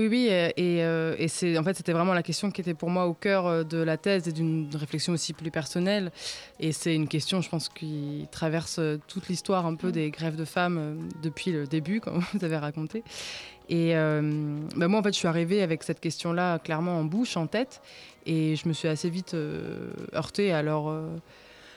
[0.00, 2.88] Oui, oui, et, euh, et c'est en fait c'était vraiment la question qui était pour
[2.88, 6.10] moi au cœur euh, de la thèse et d'une réflexion aussi plus personnelle.
[6.58, 9.92] Et c'est une question, je pense, qui traverse euh, toute l'histoire un peu mm.
[9.92, 13.04] des grèves de femmes depuis le début, comme vous avez raconté.
[13.68, 17.46] Et bah, moi, en fait, je suis arrivée avec cette question-là clairement en bouche, en
[17.46, 17.80] tête,
[18.26, 19.36] et je me suis assez vite
[20.12, 20.92] heurtée à leur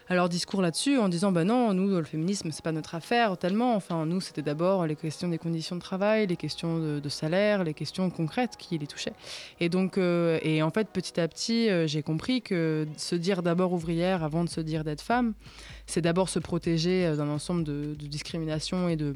[0.10, 3.38] à leur discours là-dessus en disant bah non, nous, le féminisme, c'est pas notre affaire
[3.38, 3.76] tellement.
[3.76, 7.74] Enfin, nous, c'était d'abord les questions des conditions de travail, les questions de, salaire, les
[7.74, 9.14] questions concrètes qui les touchaient.
[9.60, 13.44] Et donc, euh, et en fait, petit à petit, euh, j'ai compris que se dire
[13.44, 15.34] d'abord ouvrière avant de se dire d'être femme,
[15.86, 19.14] c'est d'abord se protéger euh, d'un ensemble de, de discriminations et de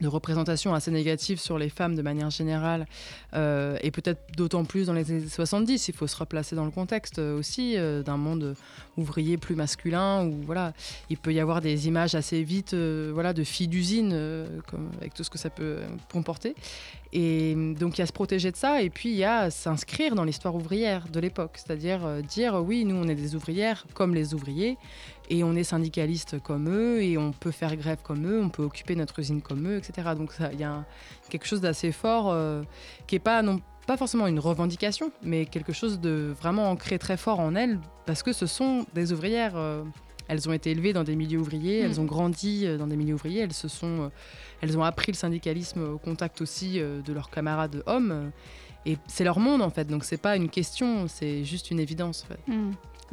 [0.00, 2.86] de représentation assez négative sur les femmes de manière générale,
[3.34, 5.88] euh, et peut-être d'autant plus dans les années 70.
[5.88, 8.56] Il faut se replacer dans le contexte euh, aussi euh, d'un monde
[8.96, 10.72] ouvrier plus masculin, où voilà,
[11.10, 14.12] il peut y avoir des images assez vite voilà, de filles d'usine,
[15.00, 15.78] avec tout ce que ça peut
[16.10, 16.54] comporter.
[17.14, 20.14] Et donc il y a se protéger de ça, et puis il y a s'inscrire
[20.14, 24.34] dans l'histoire ouvrière de l'époque, c'est-à-dire dire oui, nous on est des ouvrières comme les
[24.34, 24.76] ouvriers,
[25.32, 28.62] et on est syndicaliste comme eux et on peut faire grève comme eux, on peut
[28.62, 30.10] occuper notre usine comme eux, etc.
[30.14, 30.84] Donc il y a
[31.30, 32.62] quelque chose d'assez fort euh,
[33.06, 37.16] qui n'est pas non pas forcément une revendication, mais quelque chose de vraiment ancré très
[37.16, 39.54] fort en elles, parce que ce sont des ouvrières.
[39.56, 39.82] Euh,
[40.28, 41.86] elles ont été élevées dans des milieux ouvriers, mm.
[41.86, 44.10] elles ont grandi euh, dans des milieux ouvriers, elles se sont,
[44.60, 48.30] elles ont appris le syndicalisme au contact aussi de leurs camarades hommes,
[48.84, 49.86] et c'est leur monde en fait.
[49.86, 52.24] Donc c'est pas une question, c'est juste une évidence.
[52.24, 52.52] En fait.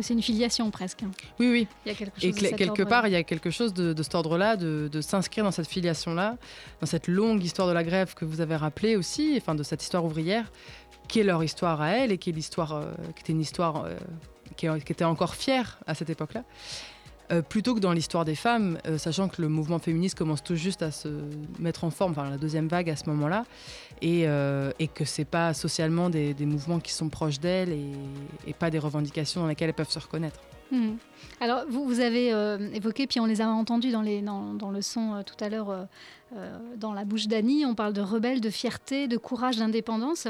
[0.02, 1.04] C'est une filiation presque.
[1.40, 1.68] Oui, oui.
[1.86, 4.16] Il y a quelque chose Et quelque part, il y a quelque chose de, cet
[4.16, 6.38] ordre-là, de, s'inscrire dans cette filiation-là,
[6.80, 9.84] dans cette longue histoire de la grève que vous avez rappelée aussi, enfin de cette
[9.84, 10.52] histoire ouvrière,
[11.08, 13.84] qui est leur histoire à elle et qui est l'histoire, euh, qui était une histoire
[13.86, 13.96] euh,
[14.56, 16.44] qui, qui, était encore fière à cette époque-là.
[17.32, 20.56] Euh, plutôt que dans l'histoire des femmes, euh, sachant que le mouvement féministe commence tout
[20.56, 21.10] juste à se
[21.60, 23.46] mettre en forme, enfin la deuxième vague à ce moment-là,
[24.02, 27.72] et, euh, et que c'est pas socialement des, mouvements qui sont proches d'elles
[28.48, 30.40] et, pas des revendications dans lesquelles elles peuvent se reconnaître.
[30.72, 30.96] Hmm.
[31.40, 32.30] Alors, vous, vous avez
[32.74, 34.04] évoqué, puis on les a entendus dans,
[34.54, 35.88] dans, le son tout à l'heure,
[36.78, 40.28] dans la bouche d'Annie, on parle de rebelle, de fierté, de courage, d'indépendance.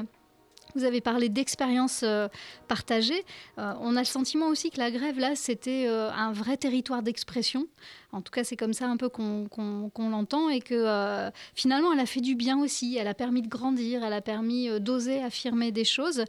[0.75, 2.27] Vous avez parlé d'expériences euh,
[2.67, 3.25] partagées.
[3.57, 7.01] Euh, on a le sentiment aussi que la grève, là, c'était euh, un vrai territoire
[7.01, 7.67] d'expression.
[8.11, 9.49] En tout cas, c'est comme ça un peu qu'on
[9.97, 12.97] l'entend et que finalement, elle a fait du bien aussi.
[12.97, 16.25] Elle a permis de grandir, elle a permis d'oser affirmer des choses.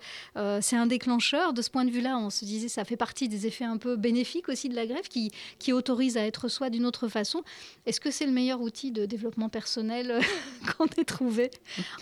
[0.60, 1.54] c'est un déclencheur.
[1.54, 3.96] De ce point de vue-là, on se disait, ça fait partie des effets un peu
[3.96, 7.42] bénéfiques aussi de la grève qui, qui autorise à être soi d'une autre façon.
[7.86, 10.20] Est-ce que c'est le meilleur outil de développement personnel
[10.76, 11.50] qu'on ait trouvé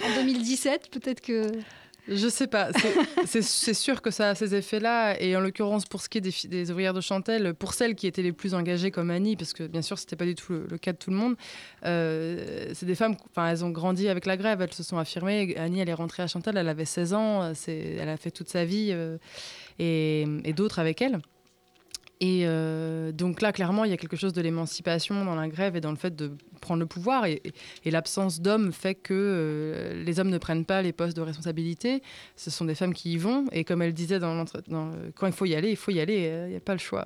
[0.04, 1.52] en 2017 Peut-être que...
[2.08, 2.70] Je sais pas.
[3.26, 5.20] C'est sûr que ça a ces effets-là.
[5.20, 8.22] Et en l'occurrence, pour ce qui est des, ouvrières de Chantel, pour celles qui étaient
[8.22, 10.92] les plus engagées comme Annie, parce que bien sûr, c'était pas du tout le, cas
[10.92, 11.36] de tout le monde,
[11.84, 15.54] euh, c'est des femmes, enfin, elles ont grandi avec la grève, elles se sont affirmées.
[15.58, 18.64] Annie, elle est rentrée à Chantel, elle avait 16 ans, elle a fait toute sa
[18.64, 19.18] vie, euh,
[19.78, 21.20] et, et d'autres avec elle.
[22.20, 25.76] Et euh, donc là, clairement, il y a quelque chose de l'émancipation dans la grève
[25.76, 27.26] et dans le fait de prendre le pouvoir.
[27.26, 27.42] Et,
[27.84, 32.02] l'absence d'hommes fait que euh, les hommes ne prennent pas les postes de responsabilité.
[32.36, 33.44] Ce sont des femmes qui y vont.
[33.52, 36.28] Et comme elle disait, quand il faut y aller, il faut y aller.
[36.28, 37.04] Euh, il n'y a pas le choix.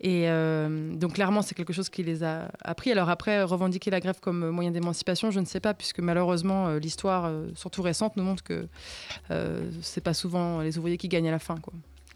[0.00, 2.92] Et donc clairement, c'est quelque chose qui les a appris.
[2.92, 7.32] Alors après, revendiquer la grève comme moyen d'émancipation, je ne sais pas, puisque malheureusement, l'histoire,
[7.54, 8.68] surtout récente, nous montre que
[9.80, 11.56] c'est pas souvent les ouvriers qui gagnent à la fin.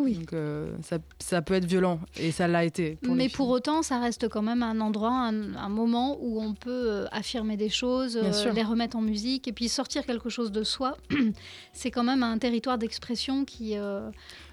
[0.00, 0.14] Oui.
[0.14, 2.98] Donc euh, ça, ça, peut être violent et ça l'a été.
[3.02, 7.06] Mais pour autant, ça reste quand même un endroit, un, moment où on peut euh,
[7.12, 10.96] affirmer des choses, euh, les remettre en musique et puis sortir quelque chose de soi.
[11.74, 13.76] c'est quand même un territoire d'expression qui.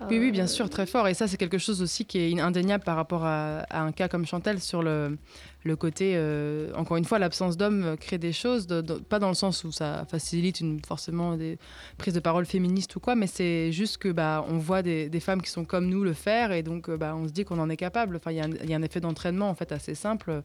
[0.10, 1.08] oui, oui, bien sûr, très fort.
[1.08, 4.10] Et ça, c'est quelque chose aussi qui est indéniable par rapport à, à un cas
[4.10, 5.18] comme Chantal sur le
[5.68, 8.68] le côté, euh, encore une fois, l'absence d'hommes crée des choses,
[9.10, 11.60] pas dans le sens où ça facilite forcément des
[11.98, 15.42] prises de parole féministes ou quoi, mais c'est juste que bah, on voit des, femmes
[15.42, 17.70] qui sont comme nous le faire et donc euh, bah, on se dit qu'on en
[17.70, 18.16] est capable.
[18.16, 20.42] Enfin, il y, a un effet d'entraînement en fait assez simple.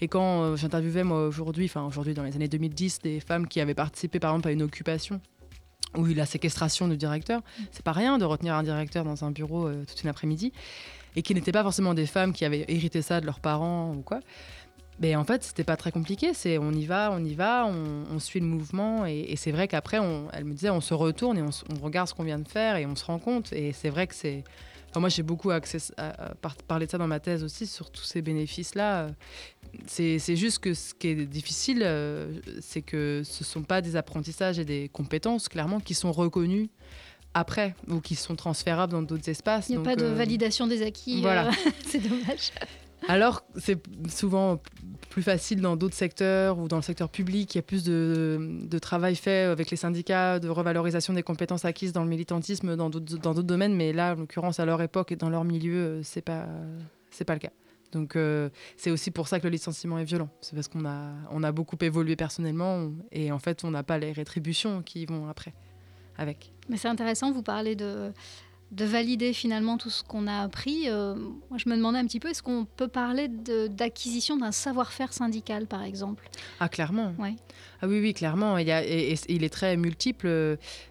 [0.00, 3.60] Et quand euh, j'interviewais moi aujourd'hui, enfin aujourd'hui dans les années 2010, des femmes qui
[3.60, 5.20] avaient participé par exemple à une occupation
[5.96, 9.68] ou la séquestration du directeur, c'est pas rien de retenir un directeur dans un bureau
[9.86, 10.52] toute une après-midi
[11.16, 14.02] et qui n'étaient pas forcément des femmes qui avaient hérité ça de leurs parents ou
[14.02, 14.20] quoi.
[15.00, 16.34] Mais en fait, c'était pas très compliqué.
[16.34, 19.06] C'est on y va, on y va, on, suit le mouvement.
[19.06, 19.98] Et, c'est vrai qu'après,
[20.32, 22.84] elle me disait, on se retourne et on, regarde ce qu'on vient de faire et
[22.84, 23.52] on se rend compte.
[23.54, 24.44] Et c'est vrai que c'est.
[24.94, 26.34] moi, j'ai beaucoup accès à,
[26.68, 29.08] parlé de ça dans ma thèse aussi, sur tous ces bénéfices-là.
[29.86, 33.96] C'est juste que ce qui est difficile, euh, c'est que ce ne sont pas des
[33.96, 36.68] apprentissages et des compétences, clairement, qui sont reconnus
[37.32, 39.68] après ou qui sont transférables dans d'autres espaces.
[39.70, 41.22] Il n'y a pas de euh, validation des acquis.
[41.22, 41.48] Voilà.
[41.48, 41.52] Euh,
[41.86, 42.50] c'est dommage.
[43.08, 44.60] Alors, c'est souvent
[45.08, 47.54] plus facile dans d'autres secteurs ou dans le secteur public.
[47.54, 51.92] Il y a plus de, travail fait avec les syndicats, de revalorisation des compétences acquises
[51.92, 53.74] dans le militantisme, dans d'autres domaines.
[53.74, 56.46] Mais là, en l'occurrence, à leur époque et dans leur milieu, euh, c'est pas
[57.26, 57.50] pas le cas.
[57.92, 58.16] Donc
[58.76, 60.28] c'est aussi pour ça que le licenciement est violent.
[60.40, 63.98] C'est parce qu'on a, on a beaucoup évolué personnellement et en fait on n'a pas
[63.98, 65.52] les rétributions qui vont après
[66.16, 66.52] avec.
[66.68, 68.12] Mais c'est intéressant, vous parlez de,
[68.70, 70.88] de valider finalement tout ce qu'on a appris.
[70.88, 75.12] Euh, moi, je me demandais un petit peu, est-ce qu'on peut parler d'acquisition d'un savoir-faire
[75.12, 76.28] syndical, par exemple?
[76.60, 77.12] Ah, clairement.
[77.18, 77.34] Ouais.
[77.82, 78.58] Ah oui, oui, clairement.
[78.58, 80.26] Il, est très multiple.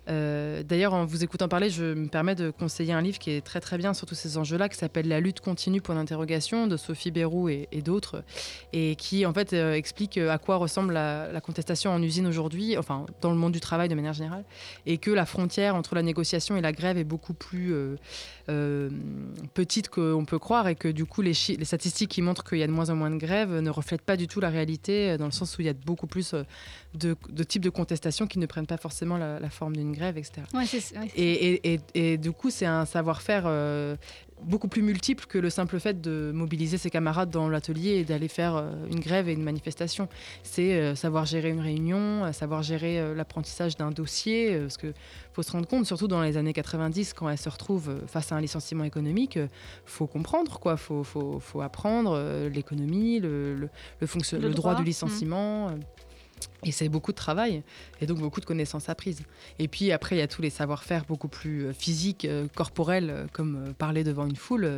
[0.10, 3.41] Euh, d'ailleurs, en vous écoutant parler, je me permets de conseiller un livre qui est
[3.41, 6.78] très très bien sur tous ces enjeux-là, qui s'appelle La lutte continue pour l'interrogation de
[6.78, 8.23] Sophie Bérou et, d'autres,
[8.73, 13.06] et qui en fait euh, explique à quoi ressemble la, contestation en usine aujourd'hui, enfin
[13.21, 14.43] dans le monde du travail de manière générale,
[14.88, 17.95] et que la frontière entre la négociation et la grève est beaucoup plus euh,
[18.49, 18.89] euh,
[19.53, 22.63] petite qu'on peut croire et que du coup les, les statistiques qui montrent qu'il y
[22.63, 25.25] a de moins en moins de grèves ne reflètent pas du tout la réalité dans
[25.25, 26.33] le sens où il y a beaucoup plus
[26.93, 30.41] de, types de contestations qui ne prennent pas forcément la, forme d'une grève, etc.
[31.15, 33.95] et, du coup, c'est un savoir-faire euh,
[34.43, 38.28] beaucoup plus multiple que le simple fait de mobiliser ses camarades dans l'atelier et d'aller
[38.28, 40.08] faire euh, une grève et une manifestation.
[40.43, 44.93] C'est euh, savoir gérer une réunion, savoir gérer l'apprentissage d'un dossier, parce qu'il
[45.34, 48.36] faut se rendre compte, surtout dans les années 90, quand elle se retrouve face à
[48.36, 49.39] un licenciement économique,
[49.86, 53.69] faut comprendre quoi, faut, faut, faut apprendre l'économie, le, le,
[54.02, 54.75] le, droit.
[54.75, 55.80] du mmh.
[56.63, 57.63] Et c'est beaucoup de travail
[58.02, 59.21] et donc beaucoup de connaissances apprises.
[59.58, 63.10] Et puis après, il y a tous les savoir-faire beaucoup plus euh, physiques, euh, corporels,
[63.10, 64.69] euh, comme parler devant une foule.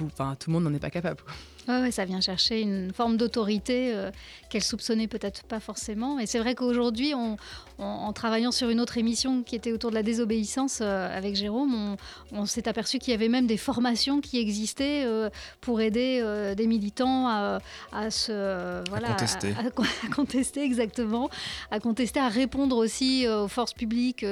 [0.00, 1.22] Enfin, tout le monde n'en est pas capable.
[1.66, 4.10] Ouais, ça vient chercher une forme d'autorité euh,
[4.50, 6.18] qu'elle soupçonnait peut-être pas forcément.
[6.18, 10.02] Et c'est vrai qu'aujourd'hui, en travaillant sur une autre émission qui était autour de la
[10.02, 11.96] désobéissance euh, avec Jérôme,
[12.32, 15.30] on, s'est aperçu qu'il y avait même des formations qui existaient euh,
[15.62, 16.22] pour aider
[16.56, 19.54] des militants à, se voilà, contester.
[19.58, 21.30] À, contester exactement,
[21.70, 24.24] à contester, à répondre aussi aux forces publiques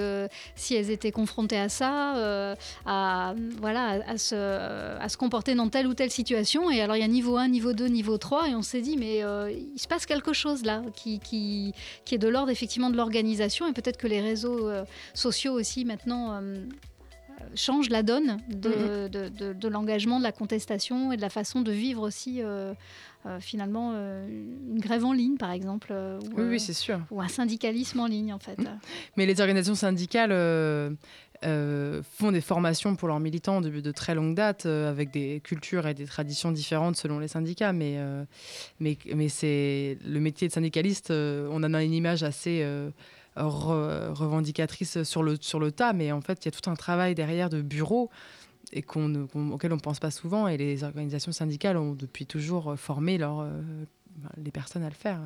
[0.54, 5.86] si elles étaient confrontées à ça, à voilà, à se, à se comporter dans telle
[5.86, 6.70] ou telle situation.
[6.70, 8.96] Et alors il y a niveau 1, niveau 2, niveau 3, et on s'est dit,
[8.96, 11.72] mais euh, il se passe quelque chose là, qui, qui,
[12.04, 15.84] qui est de l'ordre effectivement de l'organisation, et peut-être que les réseaux euh, sociaux aussi
[15.84, 16.56] maintenant euh,
[17.54, 19.08] changent la donne de, mm-hmm.
[19.08, 22.40] de, de, l'engagement, de la contestation et de la façon de vivre aussi.
[23.38, 28.00] finalement une grève en ligne par exemple ou, oui, oui c'est sûr ou un syndicalisme
[28.00, 28.80] en ligne en fait mm.
[29.16, 30.32] mais les organisations syndicales
[31.44, 35.40] euh, font des formations pour leurs militants de, de très longue date, euh, avec des
[35.42, 37.72] cultures et des traditions différentes selon les syndicats.
[37.72, 38.24] Mais, euh,
[38.80, 42.66] mais, mais c'est le métier de syndicaliste, on en a une image assez
[43.36, 47.14] revendicatrice sur le, sur le tas, mais en fait, il y a tout un travail
[47.14, 48.10] derrière de bureau
[48.72, 50.48] et qu'on, auquel on ne pense pas souvent.
[50.48, 53.46] Et les organisations syndicales ont depuis toujours formé leur,
[54.36, 55.20] les personnes à le faire.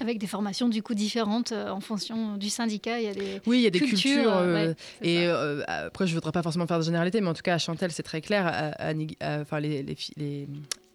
[0.00, 3.40] Avec des formations du coup différentes euh, en fonction du syndicat, il y a des
[3.46, 4.36] oui, il y a des cultures.
[4.36, 7.54] Euh, et euh, après, je voudrais pas forcément faire de généralité, mais en tout cas
[7.54, 8.74] à Chantel, c'est très clair.
[9.20, 9.82] Enfin, les,
[10.16, 10.48] les,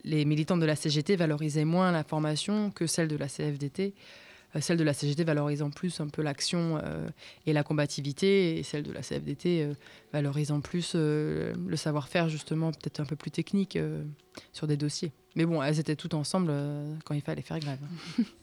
[0.03, 3.93] les, militants de la CGT valorisaient moins la formation que celle de la CFDT.
[4.59, 6.81] celle de la CGT valorisant plus un peu l'action
[7.45, 9.69] et la combativité, et celle de la CFDT
[10.11, 13.77] valorisant plus le savoir-faire justement peut-être un peu plus technique
[14.51, 15.13] sur des dossiers.
[15.35, 16.51] Mais bon, elles étaient toutes ensemble
[17.05, 17.79] quand il fallait faire grève.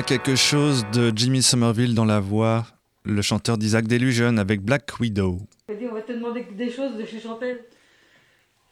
[0.00, 2.66] a quelque chose de Jimmy Somerville dans la voix,
[3.04, 5.38] le chanteur d'Isaac Delusion avec Black Widow.
[5.68, 7.60] On va te demander des choses de chez Chantel.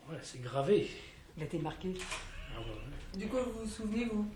[0.09, 0.89] Ouais, c'est gravé.
[1.37, 1.93] Il a été marqué.
[2.57, 3.19] Ah ouais.
[3.21, 4.27] Du coup, vous vous souvenez, vous?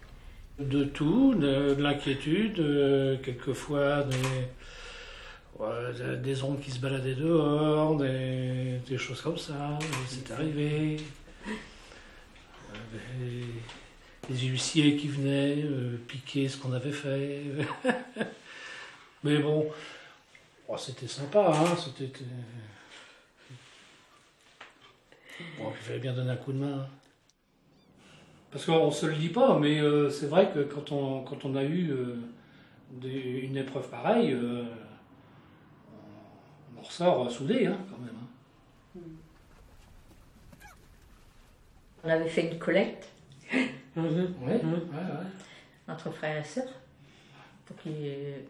[0.62, 7.97] De tout, de, de l'inquiétude, euh, quelquefois des, ouais, des ombres qui se baladaient dehors,
[7.97, 9.78] des, des choses comme ça,
[10.09, 10.99] c'est arrivé.
[12.74, 12.78] Euh,
[13.20, 13.45] Des,
[14.29, 17.43] des huissiers qui venaient euh, piquer ce qu'on avait fait.
[19.25, 19.70] Mais bon,
[20.68, 22.11] oh, c'était sympa, hein, c'était...
[22.23, 23.55] euh,
[25.59, 26.87] Bon, il fallait bien donner un coup de main.
[28.51, 31.57] Parce qu'on se le dit pas, mais euh, c'est vrai que quand on, quand on
[31.57, 31.91] a eu
[33.03, 34.37] une épreuve pareille,
[36.77, 38.14] on, ressort soudé hein, quand même.
[38.14, 39.01] hein.
[42.05, 43.09] On avait fait une collecte
[43.97, 44.03] Ouais,
[44.47, 44.61] ouais.
[45.88, 46.72] entre frères et sœurs
[47.66, 47.76] pour,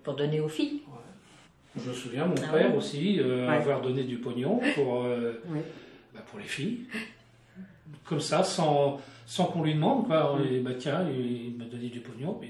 [0.05, 0.82] pour donner aux filles.
[1.76, 3.55] Je me souviens, mon Ah père ouais aussi, euh, Ouais.
[3.57, 5.43] avoir donné du pognon pour, euh,
[6.14, 6.80] bah, pour les filles.
[8.05, 10.07] Comme ça, sans, sans qu'on lui demande.
[10.07, 10.38] Quoi.
[10.51, 12.49] Et, bah, tiens, il m'a donné du pognon, mais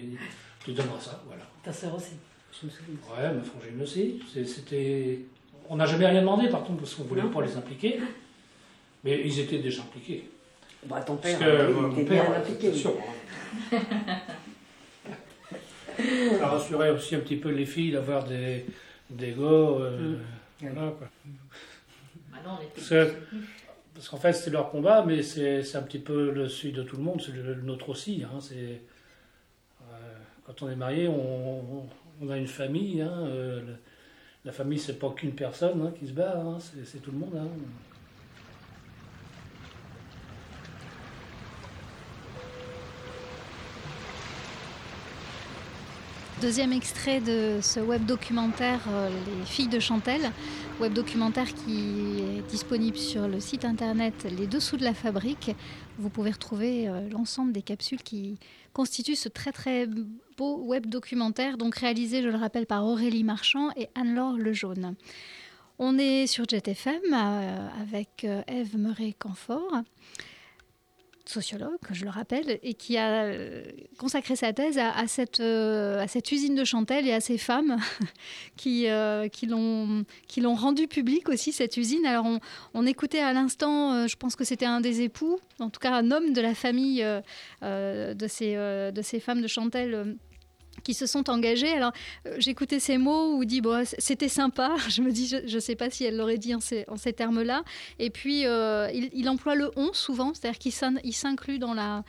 [0.64, 1.22] tu donneras ça.
[1.26, 1.42] Voilà.
[1.62, 2.14] Ta sœur aussi,
[2.60, 2.96] je me souviens.
[3.16, 4.20] Ouais, ma frangine aussi.
[4.32, 5.20] C'est- C'était...
[5.68, 7.30] On n'a jamais rien demandé, par contre, parce qu'on ne voulait Non.
[7.30, 8.00] pas les impliquer.
[9.04, 10.28] Mais ils étaient déjà impliqués.
[10.86, 12.72] Bah, ton Parce père, que, euh, euh, il mon était père, bien impliqué.
[12.72, 12.94] c'est sûr.
[16.38, 18.64] Ça rassurait aussi un petit peu les filles d'avoir des,
[19.10, 19.42] des gars.
[19.42, 20.16] euh,
[20.60, 21.08] voilà, quoi.
[22.32, 23.12] Maintenant, on était Parce que-
[23.94, 26.82] parce qu'en fait, c'était leur combat, mais c'est c'est un petit peu le celui de
[26.82, 28.24] tout le monde, c'est le, le nôtre aussi.
[28.24, 28.80] hein, c'est,
[29.82, 29.84] euh,
[30.46, 31.88] quand on est marié, on, on-
[32.22, 33.02] on a une famille.
[33.02, 33.76] hein, euh, le-
[34.44, 37.18] la famille, c'est pas qu'une personne hein, qui se bat, hein, c'est c'est tout le
[37.18, 37.38] monde.
[46.42, 50.20] Deuxième extrait de ce web documentaire euh, Les filles de Chantel,
[50.80, 55.54] web documentaire qui est disponible sur le site internet Les Dessous de la Fabrique.
[55.98, 58.40] Vous pouvez retrouver euh, l'ensemble des capsules qui
[58.72, 59.86] constituent ce très très
[60.36, 64.96] beau web documentaire, donc réalisé, je le rappelle, par Aurélie Marchand et Anne-Laure Lejaune.
[65.78, 69.82] On est sur Jet FM euh, avec euh, Ève Murray-Canfort
[71.28, 73.62] sociologue, je le rappelle, et qui a euh,
[73.98, 77.38] consacré sa thèse à, à cette, euh, à cette usine de Chantel et à ces
[77.38, 77.76] femmes
[78.56, 82.04] qui, euh, qui l'ont qui l'ont rendu public aussi, cette usine.
[82.06, 82.26] Alors,
[82.74, 86.10] on, écoutait à l'instant, je pense que c'était un des époux, en tout cas un
[86.10, 87.02] homme de la famille
[87.62, 90.16] de, ces, de ces femmes de Chantel.
[90.82, 91.72] Qui se sont engagées.
[91.72, 91.92] Alors,
[92.26, 94.74] euh, j'écoutais ces mots où dit bon, c'était sympa.
[94.88, 97.62] Je me dis, je ne sais pas si elle l'aurait dit en ces, termes-là.
[97.98, 102.04] Et puis, euh, il, emploie le on souvent, c'est-à-dire qu'il s'in- il s'inclut dans,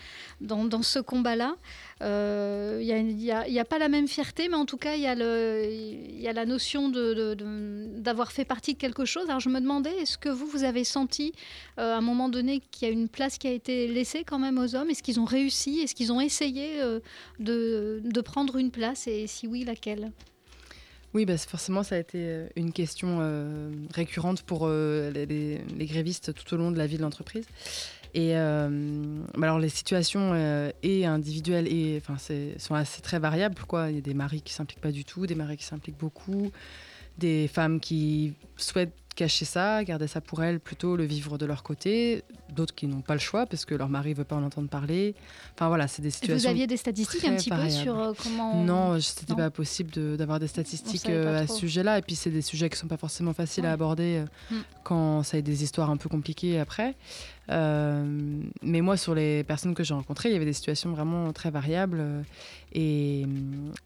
[0.82, 1.56] ce combat-là.
[2.02, 6.34] Euh, Il n'y a, pas la même fierté, mais en tout cas, il y a,
[6.34, 9.26] la notion d'avoir fait partie de quelque chose.
[9.30, 11.34] Alors, je me demandais, est-ce que vous, vous avez senti
[11.78, 14.58] à un moment donné qu'il y a une place qui a été laissée quand même
[14.58, 14.90] aux hommes?
[14.90, 15.80] Est-ce qu'ils ont réussi?
[15.80, 16.80] Est-ce qu'ils ont essayé
[17.40, 20.12] de prendre une place Et si oui, laquelle?
[21.14, 26.34] Oui, bah, forcément, ça a été euh, une question euh, récurrente pour euh, les, grévistes
[26.34, 27.46] tout au long de la vie de l'entreprise.
[28.16, 28.70] Et bah,
[29.42, 30.36] alors, les situations
[30.84, 32.16] et individuelles et, enfin,
[32.60, 33.60] sont assez très variables.
[33.68, 33.90] Quoi.
[33.90, 36.52] Il y a des maris qui s'impliquent pas du tout, des maris qui s'impliquent beaucoup,
[37.18, 41.62] des femmes qui souhaitent cacher ça, garder ça pour elles, plutôt le vivre de leur
[41.64, 42.24] côté,
[42.56, 44.70] d'autres qui n'ont pas le choix parce que leur mari ne veut pas en entendre
[44.70, 45.14] parler.
[45.56, 46.48] Enfin voilà, c'est des Et situations.
[46.50, 50.16] Vous aviez des statistiques un petit peu sur euh, comment Non, c'était pas possible de-
[50.16, 52.00] d'avoir des statistiques euh, à ce sujet-là.
[52.00, 53.70] Et puis, c'est des sujets qui sont pas forcément faciles Ouais.
[53.70, 54.62] à aborder euh, Mm.
[54.84, 56.96] quand ça a des histoires un peu compliquées après.
[57.50, 58.06] Euh,
[58.62, 61.52] mais moi, sur les personnes que j'ai rencontrées, il y avait des situations vraiment très
[61.52, 62.00] variables.
[62.02, 62.24] euh,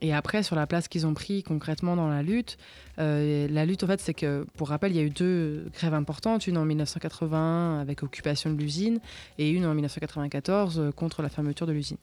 [0.02, 2.58] Et, après, sur la place qu'ils ont pris concrètement dans la lutte,
[3.00, 5.94] euh, la lutte, en fait, c'est que, pour rappel, il y a eu deux grèves
[5.94, 9.00] importantes, une en 1981 avec occupation de l'usine
[9.38, 11.98] et une en 1994 euh, contre la fermeture de l'usine.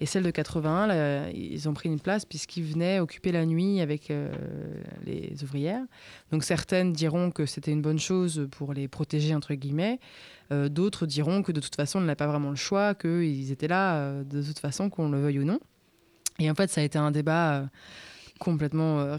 [0.00, 3.80] Et celle de 81, là, ils ont pris une place puisqu'ils venaient occuper la nuit
[3.80, 4.12] avec
[5.06, 5.82] les ouvrières.
[6.32, 9.98] Donc certaines diront que c'était une bonne chose pour les protéger, entre guillemets.
[10.52, 13.68] Euh, D'autres diront que de toute façon, on n'avait pas vraiment le choix, qu'ils étaient
[13.68, 15.60] là euh, de toute façon, qu'on le veuille ou non.
[16.38, 17.66] Et en fait, ça a été un débat euh,
[18.38, 19.16] complètement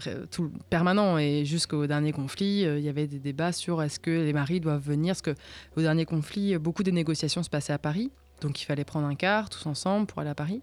[0.70, 1.18] permanent.
[1.18, 4.82] Et jusqu'au dernier conflit, il y avait des débats sur est-ce que les maris doivent
[4.82, 5.14] venir.
[5.14, 8.10] Parce qu'au dernier conflit, beaucoup des négociations se passaient à Paris.
[8.42, 10.60] Donc il fallait prendre un car tous ensemble pour aller à Paris.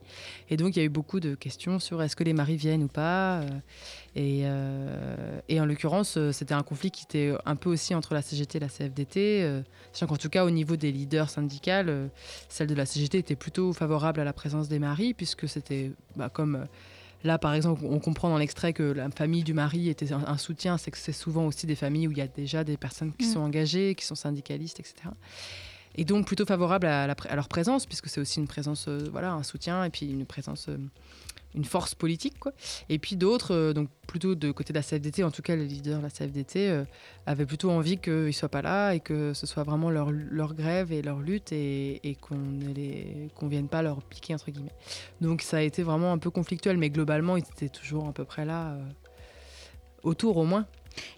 [0.50, 2.84] Et donc il y a eu beaucoup de questions sur est-ce que les maris viennent
[2.84, 3.40] ou pas.
[3.40, 3.48] euh,
[4.16, 8.14] Et, euh, et en l'occurrence, euh, c'était un conflit qui était un peu aussi entre
[8.14, 9.62] la CGT et la CFDT.
[9.94, 12.10] Sachant qu'en tout cas, au niveau des leaders syndicales,
[12.50, 16.30] celle de la CGT était plutôt favorable à la présence des maris, puisque c'était bah,
[16.30, 16.68] comme
[17.26, 20.78] Là, par exemple, on comprend dans l'extrait que la famille du mari était un, soutien.
[20.78, 23.28] C'est que c'est souvent aussi des familles où il y a déjà des personnes qui
[23.28, 23.34] Mm.
[23.34, 25.10] sont engagées, qui sont syndicalistes, etc.
[25.96, 29.44] Et donc plutôt favorable à, leur présence, puisque c'est aussi une présence, euh, voilà, un
[29.44, 30.78] soutien et puis une présence, euh,
[31.56, 32.54] une force politique, quoi.
[32.90, 35.66] Et puis d'autres, euh, donc plutôt de côté de la CFDT, en tout cas les
[35.66, 36.84] leaders de la CFDT,
[37.26, 40.54] avaient plutôt envie qu'ils ne soient pas là et que ce soit vraiment leur, leur
[40.54, 44.74] grève et leur lutte et, qu'on ne les- qu'on vienne pas leur piquer, entre guillemets.
[45.22, 48.26] Donc ça a été vraiment un peu conflictuel, mais globalement, ils étaient toujours à peu
[48.26, 48.78] près là,
[50.04, 50.66] autour au moins.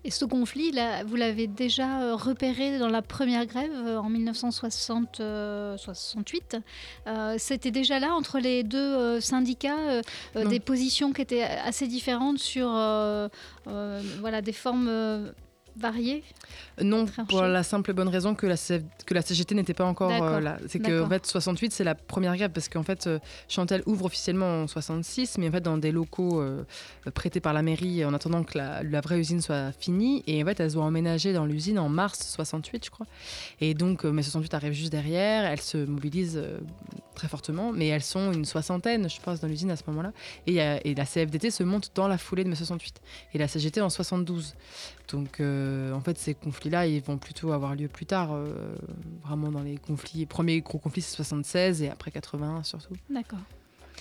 [0.04, 4.10] Et ce conflit, là, vous l'avez déjà euh, repéré dans la première grève euh, en
[4.10, 6.58] 1968.
[7.08, 10.02] Euh, C'était déjà là entre les deux syndicats
[10.36, 13.30] euh, des positions qui étaient assez différentes sur euh,
[14.20, 15.32] voilà, des formes
[15.76, 16.24] variées?
[16.84, 17.28] Non, Tranché.
[17.30, 20.12] pour la simple et bonne raison que la, CF que la CGT n'était pas encore
[20.12, 20.58] euh, là.
[20.68, 24.06] C'est que en fait 68 c'est la première grève parce qu'en fait euh, Chantal ouvre
[24.06, 26.64] officiellement en 66 mais en fait dans des locaux euh,
[27.14, 30.46] prêtés par la mairie en attendant que la, la vraie usine soit finie et en
[30.46, 33.08] fait elles ont emménagé dans l'usine en mars 68 je crois.
[33.60, 36.60] Et donc euh, mai 68 arrive juste derrière, elles se mobilisent euh,
[37.16, 40.12] très fortement mais elles sont une soixantaine je pense dans l'usine à ce moment-là
[40.48, 43.02] et, et la CFDT se monte dans la foulée de mai 68
[43.34, 44.56] et la CGT en 72.
[45.12, 46.34] Donc, en fait, ces
[46.72, 48.32] conflits-là, ils vont plutôt avoir lieu plus tard.
[48.34, 48.76] euh,
[49.24, 50.20] vraiment dans les conflits.
[50.20, 52.96] Les premiers gros conflits, c'est 76 et après 81 surtout.
[53.10, 53.40] D'accord.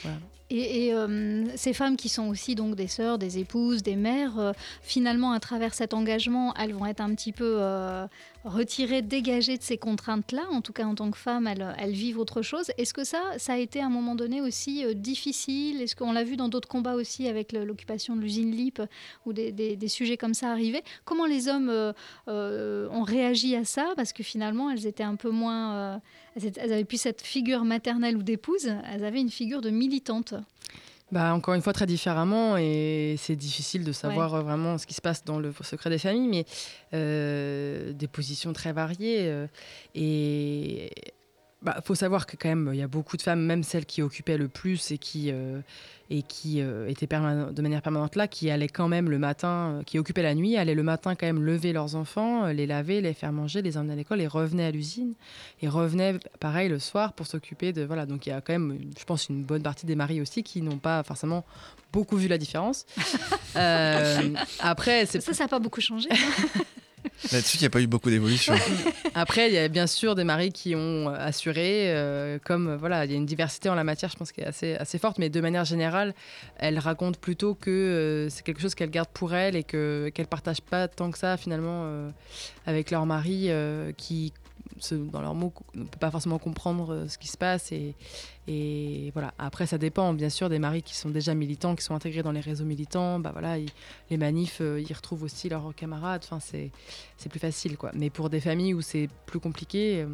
[0.03, 0.19] Voilà.
[0.51, 4.53] Et, euh, ces femmes qui sont aussi donc des sœurs, des épouses, des mères, euh,
[4.83, 8.07] finalement, à travers cet engagement, elles vont être un petit peu euh,
[8.45, 10.43] retirées, dégagées de ces contraintes-là.
[10.51, 12.73] En tout cas, en tant que femmes, elles, vivent autre chose.
[12.79, 15.83] Est-ce que ça, ça a été à un moment donné aussi difficile?
[15.83, 18.83] Est-ce qu'on l'a vu dans d'autres combats aussi avec l'occupation de l'usine LIP
[19.27, 21.93] ou des, des- sujets comme ça arrivaient Comment les hommes
[22.27, 23.93] ont réagi à ça?
[23.97, 26.01] Parce que finalement, elles étaient un peu moins...
[26.35, 29.71] elles, étaient- elles avaient plus cette figure maternelle ou d'épouse, elles avaient une figure de
[29.71, 30.35] militante.
[31.13, 34.95] Bah, encore une fois, très différemment, et c'est difficile de savoir euh, vraiment ce qui
[34.95, 36.45] se passe dans le secret des familles, mais
[36.95, 39.23] euh, des positions très variées.
[39.23, 39.47] euh,
[39.97, 40.91] et
[41.67, 44.03] il faut savoir que quand même, il y a beaucoup de femmes, même celles qui
[44.03, 45.61] occupaient le plus et qui, euh,
[46.11, 49.83] et qui euh, étaient de manière permanente là, qui allaient quand même le matin, euh,
[49.85, 53.01] qui occupaient la nuit, allaient le matin quand même lever leurs enfants, euh, les laver,
[53.01, 55.15] les faire manger, les emmener à l'école et revenaient à l'usine.
[55.63, 57.85] Et revenaient pareil le soir pour s'occuper de...
[57.85, 60.43] Voilà, donc il y a quand même, je pense, une bonne partie des maris aussi
[60.43, 61.45] qui n'ont pas forcément
[61.93, 62.87] beaucoup vu la différence.
[63.57, 66.09] Euh, après, Ça, ça n'a pas beaucoup changé.
[67.33, 68.55] Là-dessus, il n'y a pas eu beaucoup d'évolution.
[69.15, 73.05] Après, il y a bien sûr des maris qui ont assuré, euh, comme euh, voilà,
[73.05, 75.19] il y a une diversité en la matière, je pense, qui est assez, assez forte,
[75.19, 76.15] mais de manière générale,
[76.59, 80.27] elles racontent plutôt que euh, c'est quelque chose qu'elles gardent pour elles et que qu'elles
[80.27, 82.11] partagent pas tant que ça finalement euh,
[82.67, 84.33] avec leur mari, euh, qui
[84.81, 87.95] se- dans leurs mots ne peut pas forcément comprendre euh, ce qui se passe et,
[88.49, 89.33] et voilà.
[89.39, 92.33] Après, ça dépend bien sûr des maris qui sont déjà militants, qui sont intégrés dans
[92.33, 93.19] les réseaux militants.
[93.19, 93.69] Bah voilà, ils-
[94.11, 96.23] les manifs, euh, ils retrouvent aussi leurs camarades.
[96.25, 96.71] Enfin, c'est
[97.17, 97.91] c'est plus facile quoi.
[97.95, 100.07] Mais pour des familles où c'est plus compliqué, euh,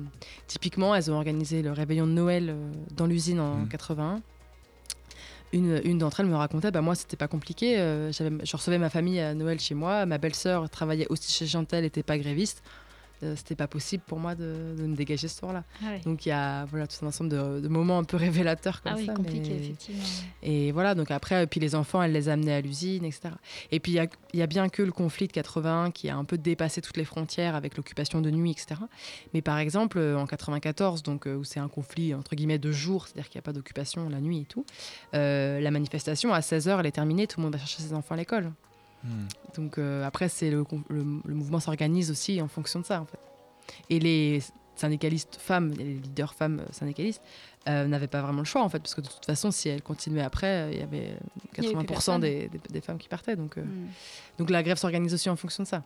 [0.46, 3.68] typiquement, elles ont organisé le réveillon de Noël euh, dans l'usine en Mhm.
[3.68, 4.22] 81.
[5.52, 8.90] Une, une d'entre elles me racontait, bah moi c'était pas compliqué, euh, je recevais ma
[8.90, 12.64] famille à Noël chez moi, ma belle-sœur travaillait aussi chez Chantel, était pas gréviste,
[13.36, 15.64] c'était pas possible pour moi de, de me dégager ce soir-là.
[15.82, 16.00] Ah ouais.
[16.04, 18.92] Donc il y a voilà, tout un ensemble de, de moments un peu révélateurs comme
[18.94, 19.14] Ah oui, ça.
[19.14, 20.02] compliqué, mais- effectivement.
[20.42, 23.30] et voilà, donc après, et puis les enfants, elle les amenait à l'usine, etc.
[23.70, 26.08] Et puis il y a, il y a bien que le conflit de 81 qui
[26.08, 28.80] a un peu dépassé toutes les frontières avec l'occupation de nuit, etc.
[29.34, 32.70] Mais par exemple, euh, en 94, donc, euh, où c'est un conflit entre guillemets de
[32.72, 34.64] jour, c'est-à-dire qu'il n'y a pas d'occupation la nuit et tout,
[35.14, 38.14] euh, la manifestation à 16h, elle est terminée, tout le monde va chercher ses enfants
[38.14, 38.52] à l'école.
[39.04, 39.26] Hmm.
[39.56, 43.06] Donc euh, après, c'est le, le, le mouvement s'organise aussi en fonction de ça, en
[43.06, 43.18] fait.
[43.90, 44.42] Et les
[44.76, 47.22] syndicalistes femmes, les leaders femmes euh, syndicalistes,
[47.68, 49.82] euh, n'avaient pas vraiment le choix, en fait, parce que de toute façon, si elles
[49.82, 51.16] continuaient après, il y avait euh,
[51.58, 52.20] Il y avait plus 80% personne.
[52.20, 53.36] des, des- des femmes qui partaient.
[53.36, 53.88] Donc, euh, Mm.
[54.38, 55.82] donc la grève s'organise aussi en fonction de ça.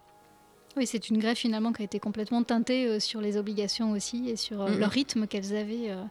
[0.76, 4.28] Oui, c'est une grève finalement qui a été complètement teintée euh, sur les obligations aussi
[4.30, 5.90] et sur euh, le rythme qu'elles avaient.
[5.90, 6.04] euh.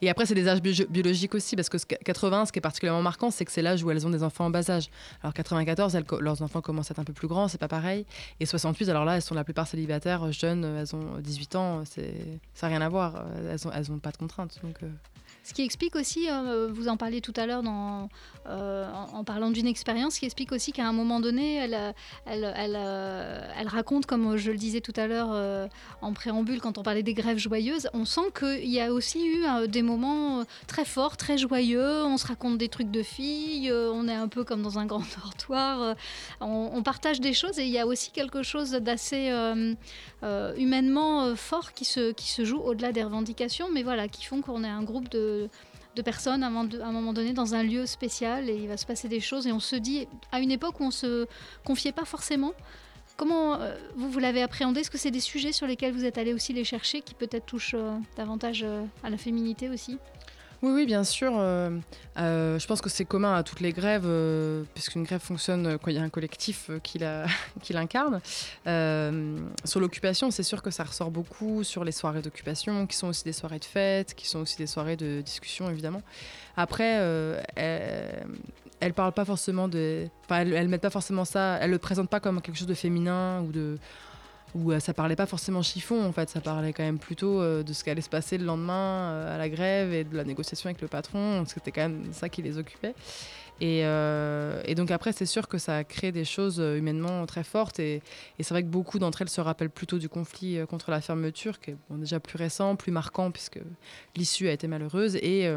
[0.00, 2.60] Et après, c'est des âges bio- biologiques aussi, parce que ce que- 80, ce qui
[2.60, 4.88] est particulièrement marquant, c'est que c'est l'âge où elles ont des enfants en bas âge.
[5.22, 7.66] Alors 94, elles co- leurs enfants commencent à être un peu plus grands, c'est pas
[7.66, 8.06] pareil.
[8.38, 12.00] Et 68, alors là, elles sont la plupart célibataires, jeunes, elles ont 18 ans, ça
[12.62, 13.24] n'a rien à voir.
[13.50, 14.60] Elles ont, elles ont pas de contraintes.
[14.62, 14.76] Donc,
[15.48, 17.62] Ce qui explique aussi, euh, vous en parliez tout à l'heure
[18.46, 21.94] euh, en, parlant d'une expérience, ce qui explique aussi qu'à un moment donné, elle,
[22.26, 25.70] euh, raconte, comme je le disais tout à l'heure
[26.02, 29.68] en préambule, quand on parlait des grèves joyeuses, on sent qu'il y a aussi eu
[29.68, 34.14] des moments très forts, très joyeux, on se raconte des trucs de filles, on est
[34.14, 35.96] un peu comme dans un grand dortoir,
[36.42, 39.32] on, partage des choses et il y a aussi quelque chose d'assez
[40.58, 44.82] humainement fort qui se joue au-delà des revendications, mais voilà, qui font qu'on est un
[44.82, 45.37] groupe de,
[45.98, 49.08] de personnes à un, moment, donné dans un lieu spécial et il va se passer
[49.08, 51.26] des choses et on se dit à une époque où on se
[51.64, 52.52] confiait pas forcément.
[53.16, 54.80] Comment euh, vous, vous l'avez appréhendé?
[54.80, 57.46] Est-ce que c'est des sujets sur lesquels vous êtes allé aussi les chercher qui peut-être
[57.46, 59.98] touchent euh, davantage euh, à la féminité aussi?
[60.60, 61.32] Oui, oui, bien sûr.
[61.38, 61.70] euh,
[62.18, 65.90] euh, je pense que c'est commun à toutes les grèves, euh, puisqu'une grève fonctionne quand
[65.90, 66.98] il y a un collectif euh, qui
[67.62, 68.20] qui l'incarne.
[68.66, 73.06] Euh, sur l'occupation, c'est sûr que ça ressort beaucoup sur les soirées d'occupation, qui sont
[73.06, 76.02] aussi des soirées de fête, qui sont aussi des soirées de discussion, évidemment.
[76.56, 78.26] Après, euh, elle,
[78.80, 80.08] elle parle pas forcément de.
[80.24, 81.58] Enfin, elle, elle met pas forcément ça.
[81.60, 83.78] Elle le présente pas comme quelque chose de féminin ou de
[84.54, 87.62] où euh, ça parlait pas forcément chiffon en fait, ça parlait quand même plutôt euh,
[87.62, 90.24] de ce qui allait se passer le lendemain euh, à la grève et de la
[90.24, 92.94] négociation avec le patron, c'était quand même ça qui les occupait.
[93.60, 97.26] Et, euh, et donc après, c'est sûr que ça a créé des choses euh, humainement
[97.26, 98.02] très fortes et,
[98.38, 101.58] c'est vrai que beaucoup d'entre elles se rappellent plutôt du conflit euh, contre la fermeture,
[101.58, 103.58] qui est déjà plus récent, plus marquant puisque
[104.16, 105.48] l'issue a été malheureuse et,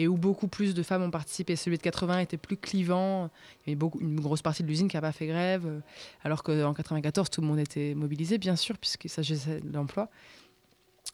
[0.00, 1.54] où beaucoup plus de femmes ont participé.
[1.56, 3.30] Celui de 80 était plus clivant,
[3.66, 5.82] il y avait une grosse partie de l'usine qui n'a pas fait grève,
[6.24, 10.08] alors qu'en 94, tout le monde était mobilisé, bien sûr, puisqu'il s'agissait de l'emploi.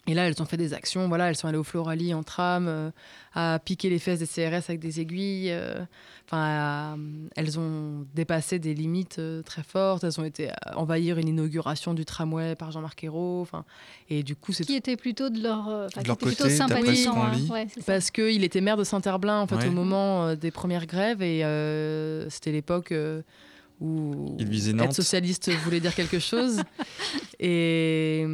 [0.09, 1.09] Et là, elles ont fait des actions.
[1.09, 2.91] Voilà, elles sont allées au Floralie en tram, euh,
[3.35, 5.51] à piquer les fesses des CRS avec des aiguilles.
[5.51, 5.85] euh,
[6.29, 6.99] Enfin,
[7.37, 10.03] elles ont dépassé des limites euh, très fortes.
[10.03, 13.43] Elles ont été à envahir une inauguration du tramway par Jean-Marc Ayrault.
[13.43, 13.65] Enfin,
[14.11, 16.57] et du coup, c'est Qui était plutôt de leur, euh, De leur était plutôt côté,
[16.57, 17.23] sympathisant.
[17.23, 17.33] hein.
[17.51, 19.69] Ouais, parce qu'il était maire de Saint-Herblain en fait Ouais.
[19.69, 23.23] au moment euh, des premières grèves et euh, c'était l'époque euh,
[23.81, 24.93] où Il visait être Nantes.
[24.95, 26.61] socialiste voulait dire quelque chose
[27.41, 28.25] et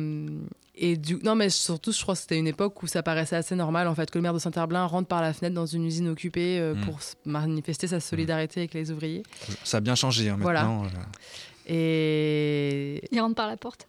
[0.84, 3.54] et du non mais surtout je crois que c'était une époque où ça paraissait assez
[3.54, 6.08] normal en fait que le maire de Saint-Herblain rentre par la fenêtre dans une usine
[6.08, 6.80] occupée euh, Mm.
[6.84, 9.22] pour manifester sa solidarité avec les ouvriers
[9.64, 10.84] Ça a bien changé hein, maintenant.
[10.84, 10.88] euh.
[11.74, 13.86] et Il rentre par la porte.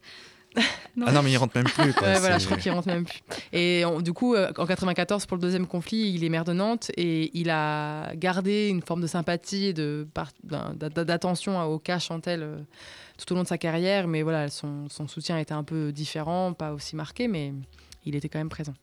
[0.96, 1.06] Non.
[1.08, 1.92] Ah non, mais il rentre même plus.
[1.94, 2.08] Quoi.
[2.10, 3.20] Ouais, voilà, c'est- je crois qu'il rentre même plus.
[3.52, 6.54] Et on- du coup, euh, en 94, pour le deuxième conflit, il est maire de
[6.54, 10.08] Nantes et il a gardé une forme de sympathie et de
[10.80, 12.58] d'attention au cas Chantel euh,
[13.26, 14.08] tout au long de sa carrière.
[14.08, 17.54] Mais voilà, son, soutien était un peu différent, pas aussi marqué, mais
[18.06, 18.74] il était quand même présent.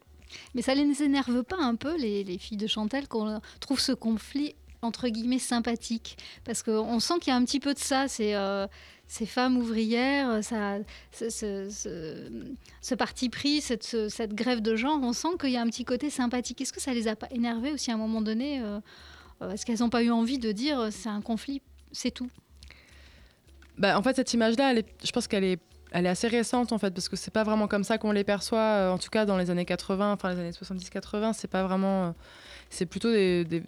[0.55, 3.93] Mais ça les énerve pas un peu, les, les filles de Chantal, qu'on trouve ce
[3.93, 6.17] conflit entre guillemets sympathique?
[6.45, 8.67] Parce qu'on sent qu'il y a un petit peu de ça, c'est euh,
[9.09, 10.79] ces femmes ouvrières, ça,
[11.13, 15.67] ce, parti pris, cette, ce- cette grève de genre, on sent qu'il y a un
[15.67, 16.61] petit côté sympathique.
[16.61, 18.81] Est-ce que ça les a pas énervées aussi à un moment donné euh,
[19.43, 21.61] euh, Est-ce qu'elles n'ont pas eu envie de dire c'est un conflit,
[21.93, 22.31] c'est tout?
[23.81, 25.59] Bah, en fait, cette image-là, je pense qu'elle est,
[25.91, 28.25] elle est assez récente en fait, parce que c'est pas vraiment comme ça qu'on les
[28.25, 28.59] perçoit.
[28.61, 32.05] euh, en tout cas, dans les années 80, enfin les années 70-80, c'est pas vraiment.
[32.09, 32.11] euh,
[32.69, 33.65] c'est plutôt des, des-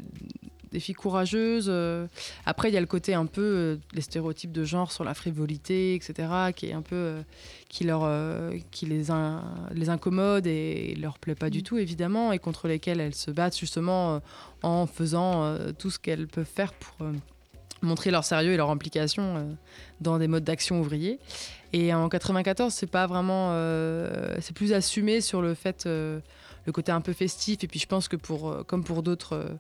[0.70, 1.66] des filles courageuses.
[1.68, 2.06] euh.
[2.46, 5.94] Après, il y a le côté un peu les stéréotypes de genre sur la frivolité,
[5.94, 7.16] etc., qui est un peu
[7.68, 8.08] qui leur,
[8.70, 9.42] qui les, in-
[9.74, 13.58] les incommode et leur plaît pas du tout évidemment, et contre lesquels elles se battent
[13.58, 14.20] justement
[14.62, 17.06] en faisant tout ce qu'elles peuvent faire pour
[17.82, 19.42] montrer leur sérieux et leur implication euh,
[20.00, 21.18] dans des modes d'action ouvriers.
[21.72, 26.20] Et en 94, c'est pas vraiment, euh, c'est plus assumé sur le fait, euh,
[26.66, 27.64] le côté un peu festif.
[27.64, 29.56] Et puis je pense que pour, comme pour d'autres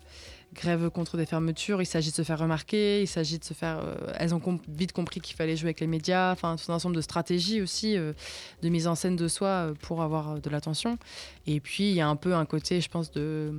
[0.54, 3.80] grèves contre des fermetures, il s'agit de se faire remarquer, il s'agit de se faire.
[4.18, 7.00] elles ont vite compris qu'il fallait jouer avec les médias, enfin tout un ensemble de
[7.00, 10.98] stratégies aussi, de mise en scène de soi pour avoir de l'attention.
[11.46, 13.54] Et puis il y a un peu un côté, je pense, de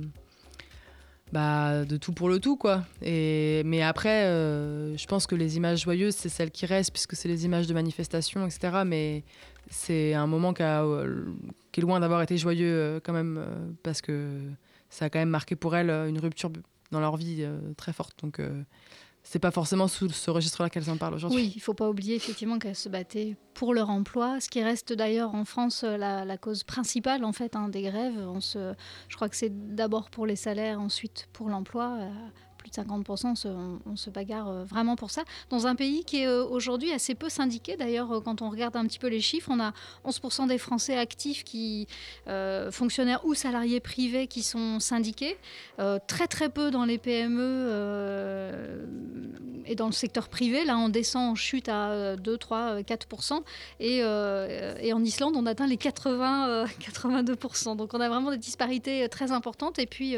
[1.32, 2.84] bah, de tout pour le tout, quoi.
[3.02, 7.16] Et, mais après, euh, je pense que les images joyeuses, c'est celles qui restent, puisque
[7.16, 8.82] c'est les images de manifestations, etc.
[8.86, 9.24] Mais
[9.68, 11.24] c'est un moment euh,
[11.72, 13.44] qui est loin d'avoir été joyeux, euh, quand même,
[13.82, 14.40] parce que
[14.90, 16.50] ça a quand même marqué pour elles une rupture
[16.90, 17.44] dans leur vie
[17.76, 18.22] très forte.
[18.22, 18.40] Donc,
[19.24, 21.40] c'est pas forcément sous ce registre-là qu'elles en parlent aujourd'hui.
[21.40, 24.92] Oui, il faut pas oublier effectivement qu'elles se battaient pour leur emploi, ce qui reste
[24.92, 28.20] d'ailleurs en France euh, la, cause principale en fait hein, des grèves.
[29.08, 31.98] Je crois que c'est d'abord pour les salaires, ensuite pour l'emploi.
[32.64, 33.46] Plus de 50%,
[33.86, 35.24] on se, bagarre euh, vraiment pour ça.
[35.50, 38.76] Dans un pays qui est euh, aujourd'hui assez peu syndiqué, d'ailleurs, euh, quand on regarde
[38.76, 39.72] un petit peu les chiffres, on a
[40.04, 41.86] 11% des Français actifs qui,
[42.70, 45.36] fonctionnaires ou salariés privés qui sont syndiqués,
[46.06, 47.70] très très peu dans les PME
[49.66, 50.64] et dans le secteur privé.
[50.64, 53.42] Là, on descend, on chute à euh, 2, 3, euh, 4%.
[53.80, 54.04] Et,
[54.92, 57.76] en Islande, on atteint les 80, euh, 82%.
[57.76, 59.78] Donc on a vraiment des disparités très importantes.
[59.78, 60.16] Et puis,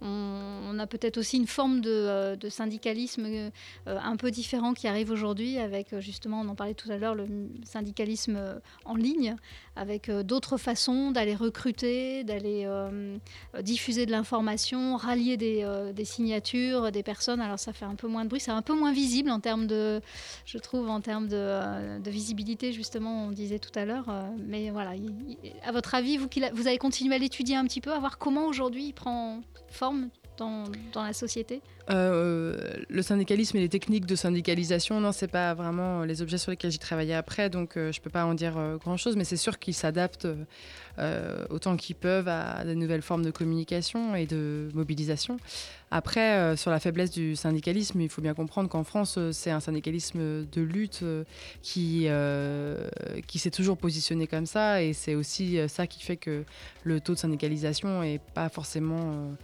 [0.00, 3.50] on, on a peut-être aussi une forme de, euh, syndicalisme euh,
[3.86, 7.14] un peu différent qui arrive aujourd'hui avec, euh, justement, on en parlait tout à l'heure,
[7.14, 7.26] le
[7.64, 9.36] syndicalisme en ligne,
[9.76, 12.68] avec d'autres façons d'aller recruter, d'aller
[13.62, 17.40] diffuser de l'information, rallier des, des signatures, des personnes.
[17.40, 19.66] Alors ça fait un peu moins de bruit, c'est un peu moins visible en termes
[19.66, 20.00] de,
[20.44, 24.06] je trouve, en termes de, visibilité, justement, on disait tout à l'heure.
[24.38, 25.14] mais voilà, il-
[25.44, 28.18] il- à votre avis, vous, vous avez continué à l'étudier un petit peu, à voir
[28.18, 30.10] comment aujourd'hui il prend forme
[30.40, 31.60] dans, la société
[31.90, 32.56] Euh,
[32.88, 36.70] le syndicalisme et les techniques de syndicalisation, non, c'est pas vraiment les objets sur lesquels
[36.70, 39.58] j'ai travaillé après, donc euh, je peux pas en dire grand chose, mais c'est sûr
[39.58, 40.28] qu'ils s'adaptent
[40.98, 45.38] euh, autant qu'ils peuvent à de nouvelles formes de communication et de mobilisation.
[45.90, 49.50] Après, euh, sur la faiblesse du syndicalisme, il faut bien comprendre qu'en France, euh, c'est
[49.50, 51.24] un syndicalisme de lutte euh,
[51.62, 52.88] qui, euh,
[53.26, 56.44] qui s'est toujours positionné comme ça, et c'est aussi euh, ça qui fait que
[56.84, 59.34] le taux de syndicalisation est pas forcément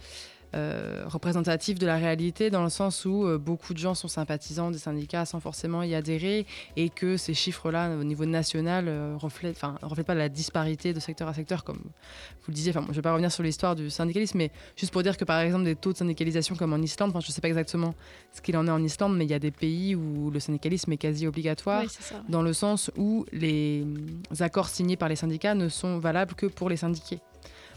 [0.55, 4.71] euh, représentatif de la réalité dans le sens où euh, beaucoup de gens sont sympathisants
[4.71, 6.45] des syndicats sans forcément y adhérer
[6.77, 11.01] et que ces chiffres-là au niveau national euh, reflètent, enfin, reflètent pas la disparité de
[11.01, 12.71] secteur à secteur comme vous le disiez.
[12.71, 15.25] Enfin, bon, je vais pas revenir sur l'histoire du syndicalisme, mais juste pour dire que
[15.25, 17.93] par exemple des taux de syndicalisation comme en Islande, enfin, je sais pas exactement
[18.31, 20.93] ce qu'il en est en Islande, mais il y a des pays où le syndicalisme
[20.93, 25.55] est quasi obligatoire Oui, dans le sens où les mm, accords signés par les syndicats
[25.55, 27.19] ne sont valables que pour les syndiqués.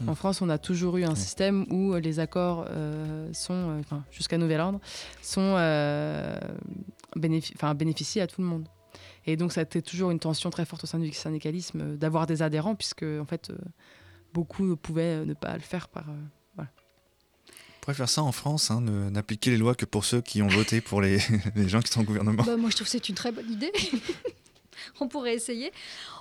[0.01, 0.09] Mm.
[0.09, 4.03] En France, on a toujours eu un système où les accords euh, sont, euh, enfin,
[4.11, 4.79] jusqu'à nouvel ordre,
[5.21, 6.37] sont euh,
[7.15, 8.67] bénéficient à tout le monde.
[9.25, 11.95] Et donc, ça a été toujours une tension très forte au sein du syndicalisme euh,
[11.97, 13.57] d'avoir des adhérents, puisque en fait, euh,
[14.33, 16.09] beaucoup pouvaient euh, ne pas le faire par.
[16.09, 16.13] euh,
[17.81, 20.47] pourrait faire ça en France, hein, ne- n'appliquer les lois que pour ceux qui ont
[20.47, 21.17] voté pour les,
[21.55, 22.43] les gens qui sont au gouvernement.
[22.43, 23.71] Bah, Moi, je trouve que c'est une très bonne idée.
[24.99, 25.71] On pourrait essayer.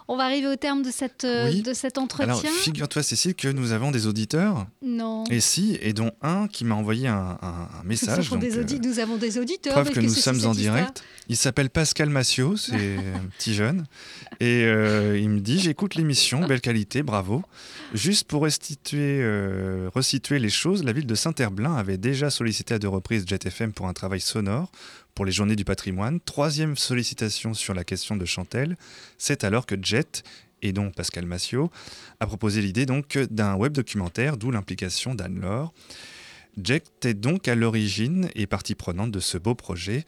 [0.09, 1.63] On va arriver au terme de, cette, euh, Oui.
[1.63, 2.25] de cet entretien.
[2.35, 4.67] Alors, figure-toi, Cécile, que nous avons des auditeurs.
[4.83, 5.23] non.
[5.31, 8.27] Et si, et dont un qui m'a envoyé un, un- un nous, message.
[8.27, 9.73] avons des euh, nous avons des auditeurs.
[9.75, 11.05] Preuve que nous sommes en direct.
[11.29, 12.75] Il s'appelle Pascal Massiot, c'est
[13.15, 13.87] un petit jeune.
[14.41, 17.43] Et euh, il me dit J'écoute l'émission, belle qualité, bravo.
[17.95, 22.79] Juste pour restituer, euh, resituer les choses, la ville de Saint-Herblain avait déjà sollicité à
[22.81, 24.73] deux reprises Jet FM pour un travail sonore
[25.21, 26.19] pour les journées du patrimoine.
[26.19, 28.79] Troisième sollicitation sur la question de Chantel.
[29.19, 30.23] C'est alors que Jet,
[30.63, 31.71] et donc Pascal Massiot,
[32.21, 35.75] a proposé l'idée donc d'un web documentaire, d'où l'implication d'Anne-Laure.
[36.57, 40.07] Jack est donc à l'origine et partie prenante de ce beau projet.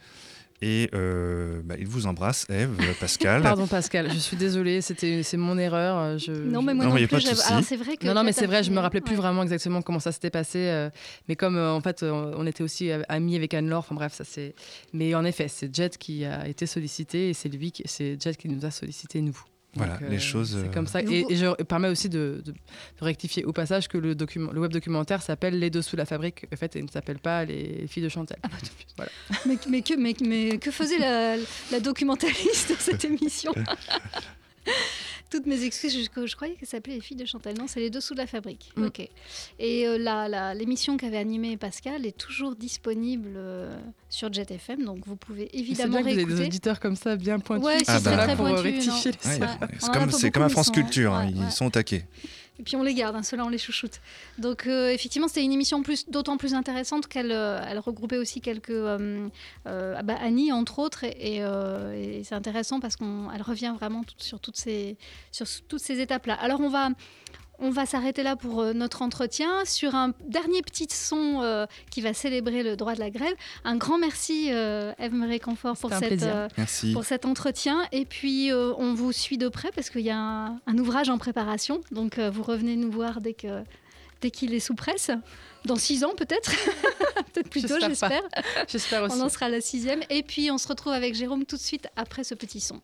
[0.65, 3.41] Et euh, bah, il vous embrasse, Eve, Pascal.
[3.43, 5.97] Pardon Pascal, je suis désolée, c'était c'est mon erreur.
[5.97, 7.19] euh, Je, Non, mais moi Non, non, plus.
[7.63, 8.07] c'est vrai que.
[8.07, 9.21] Non, non, mais c'est vrai, je me rappelais plus ouais.
[9.21, 10.59] vraiment exactement comment ça s'était passé.
[10.59, 10.89] euh,
[11.27, 14.13] mais comme euh, en fait, euh, on était aussi euh, amis avec Anne-Laure, enfin bref,
[14.13, 14.55] ça c'est.
[14.93, 18.37] Mais en effet, c'est Jet qui a été sollicité et c'est lui, qui- c'est Jet
[18.37, 19.37] qui nous a sollicité nous.
[19.75, 21.01] Voilà, les choses, C'est euh, comme ça.
[21.01, 22.55] Et Et, vous- et je permets aussi de, de- de
[23.01, 26.45] rectifier au passage que le, document, le web documentaire s'appelle Les Dessous de la fabrique,
[26.53, 28.37] en fait, et ne s'appelle pas Les filles de Chantal.
[28.43, 28.47] Ah,
[28.97, 29.11] voilà.
[29.47, 31.35] Mais, mais que, mais, mais que faisait la,
[31.71, 33.51] la documentaliste dans cette émission?
[35.33, 37.55] Toutes mes excuses, je, je croyais qu'elle s'appelait Les filles de Chantal.
[37.57, 38.71] Non, c'est Les Dessous de la fabrique.
[38.75, 38.83] Mm.
[38.85, 38.99] Ok.
[39.57, 43.75] Et euh, la- l'émission qu'avait animée Pascal est toujours disponible euh,
[44.09, 46.95] sur Jet FM, donc vous pouvez C'est évidemment bien que vous avez des auditeurs comme
[46.95, 47.65] ça, bien pointus.
[47.65, 49.47] Ouais, sont très, là très pour euh, pointu, rectifier les Ouais,
[49.79, 51.49] c'est comme, comme à France Culture, hein, ouais, ils ouais.
[51.49, 52.05] sont au taquet.
[52.59, 53.99] Et puis on les garde, hein, ceux-là on les chouchoute.
[54.37, 58.69] Donc euh, effectivement c'était une émission plus, d'autant plus intéressante qu'elle euh, regroupait aussi quelques...
[58.69, 59.27] euh,
[59.67, 61.41] euh, ah bah, Annie entre autres, et,
[62.23, 64.97] c'est intéressant parce qu'elle revient vraiment sur toutes ces,
[65.31, 66.35] sur toutes ces étapes-là.
[66.35, 66.89] Alors on va...
[67.59, 72.01] On va s'arrêter là pour euh, notre entretien sur un dernier petit son euh, qui
[72.01, 73.35] va célébrer le droit de la grève.
[73.63, 77.87] Un grand merci euh, Eve Réconfort pour, C'était un cette, euh, pour cet entretien.
[77.91, 81.09] Et puis, euh, on vous suit de près parce qu'il y a un, un ouvrage
[81.09, 81.81] en préparation.
[81.91, 83.63] Donc, euh, vous revenez nous voir dès que
[84.21, 85.11] dès qu'il est sous presse.
[85.65, 86.51] Dans six ans, peut-être.
[87.33, 88.65] peut-être plus tôt, J'espère j'espère.
[88.67, 89.17] J'espère aussi.
[89.17, 90.01] On en sera à la sixième.
[90.09, 92.81] Et puis, on se retrouve avec Jérôme tout de suite après ce petit son.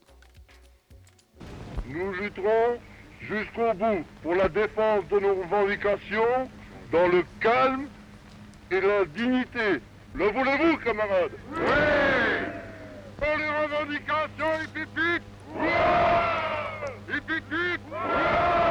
[1.87, 2.77] Nous lutterons
[3.29, 6.49] jusqu'au bout pour la défense de nos revendications
[6.91, 7.87] dans le calme
[8.71, 9.81] et la dignité.
[10.15, 11.37] Le voulez-vous, camarades?
[11.55, 11.61] Oui.
[13.17, 15.23] Pour les revendications, hip hip hip
[18.01, 18.68] Ouais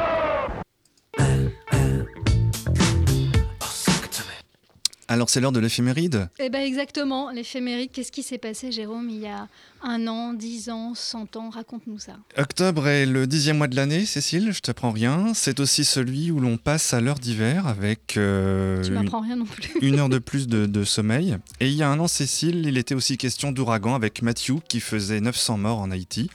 [5.11, 6.29] Alors, c'est l'heure de l'éphéméride?
[6.37, 7.31] Eh bien, exactement.
[7.31, 9.47] L'éphéméride, qu'est-ce qui s'est passé, Jérôme, il y a
[9.81, 11.49] un an, dix ans, cent ans?
[11.49, 12.13] Raconte-nous ça.
[12.37, 15.33] Octobre est le dixième mois de l'année, Cécile, je t'apprends rien.
[15.33, 19.45] C'est aussi celui où l'on passe à l'heure d'hiver avec euh, Tu une, rien non
[19.45, 19.71] plus.
[19.81, 21.37] une heure de plus de, de sommeil.
[21.59, 24.79] Et il y a un an, Cécile, il était aussi question d'ouragan avec Matthew qui
[24.79, 26.29] faisait 900 morts en Haïti.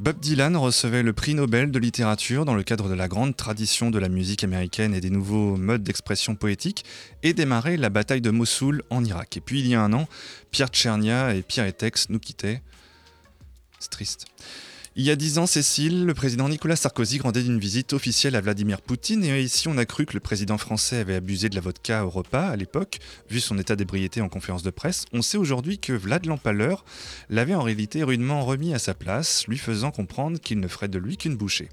[0.00, 3.90] Bob Dylan recevait le prix Nobel de littérature dans le cadre de la grande tradition
[3.90, 6.86] de la musique américaine et des nouveaux modes d'expression poétique
[7.22, 9.36] et démarrait la bataille de Mossoul en Irak.
[9.36, 10.08] Et puis il y a un an,
[10.52, 12.62] Pierre Tchernia et Pierre Etex nous quittaient.
[13.78, 14.24] C'est triste.
[14.96, 18.40] Il y a dix ans, Cécile, le président Nicolas Sarkozy rendait une visite officielle à
[18.40, 21.60] Vladimir Poutine et ici on a cru que le président français avait abusé de la
[21.60, 22.98] vodka au repas à l'époque,
[23.30, 25.04] vu son état d'ébriété en conférence de presse.
[25.12, 26.84] On sait aujourd'hui que Vlad l'empaleur
[27.28, 30.98] l'avait en réalité rudement remis à sa place, lui faisant comprendre qu'il ne ferait de
[30.98, 31.68] lui qu'une bouchée.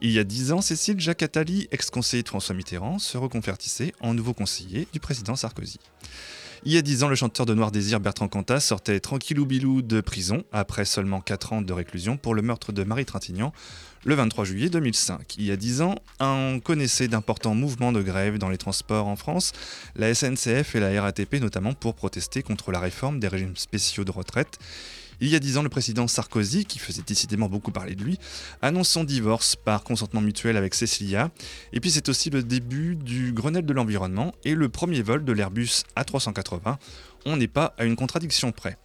[0.00, 4.14] Il y a dix ans, Cécile Jacques Attali, ex-conseiller de François Mitterrand, se reconvertissait en
[4.14, 5.80] nouveau conseiller du président Sarkozy.
[6.68, 9.82] Il y a dix ans, le chanteur de Noir Désir Bertrand Cantat sortait tranquillou bilou
[9.82, 13.52] de prison après seulement 4 ans de réclusion pour le meurtre de Marie Trintignant
[14.04, 15.36] le 23 juillet 2005.
[15.38, 19.14] Il y a dix ans, on connaissait d'importants mouvements de grève dans les transports en
[19.14, 19.52] France,
[19.94, 24.10] la SNCF et la RATP notamment pour protester contre la réforme des régimes spéciaux de
[24.10, 24.58] retraite.
[25.20, 28.18] Il y a dix ans, le président Sarkozy, qui faisait décidément beaucoup parler de lui,
[28.62, 31.30] annonce son divorce par consentement mutuel avec Cecilia.
[31.72, 35.32] Et puis c'est aussi le début du Grenelle de l'environnement et le premier vol de
[35.32, 36.76] l'Airbus A380.
[37.24, 38.78] On n'est pas à une contradiction près.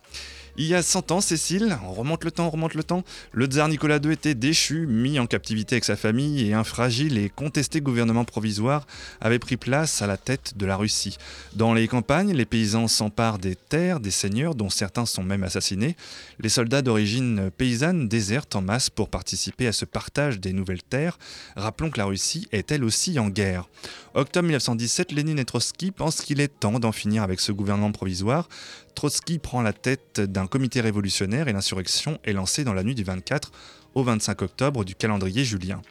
[0.58, 3.46] Il y a 100 ans, Cécile, on remonte le temps, on remonte le temps, le
[3.46, 7.30] tsar Nicolas II était déchu, mis en captivité avec sa famille et un fragile et
[7.30, 8.86] contesté gouvernement provisoire
[9.22, 11.18] avait pris place à la tête de la Russie.
[11.56, 15.96] Dans les campagnes, les paysans s'emparent des terres, des seigneurs, dont certains sont même assassinés.
[16.40, 21.18] Les soldats d'origine paysanne désertent en masse pour participer à ce partage des nouvelles terres.
[21.56, 23.70] Rappelons que la Russie est elle aussi en guerre.
[24.14, 28.50] Octobre 1917, Lénine et Trotsky pensent qu'il est temps d'en finir avec ce gouvernement provisoire.
[28.96, 33.04] Trotsky prend la tête d'un comité révolutionnaire et l'insurrection est lancée dans la nuit du
[33.04, 33.52] 24
[33.96, 35.82] au 25 octobre du calendrier julien.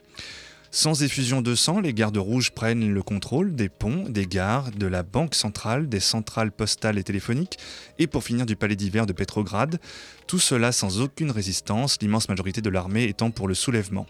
[0.73, 4.87] Sans effusion de sang, les gardes rouges prennent le contrôle des ponts, des gares, de
[4.87, 7.59] la banque centrale, des centrales postales et téléphoniques,
[7.99, 9.81] et pour finir du palais d'hiver de Petrograd.
[10.27, 14.05] Tout cela sans aucune résistance, l'immense majorité de l'armée étant pour le soulèvement.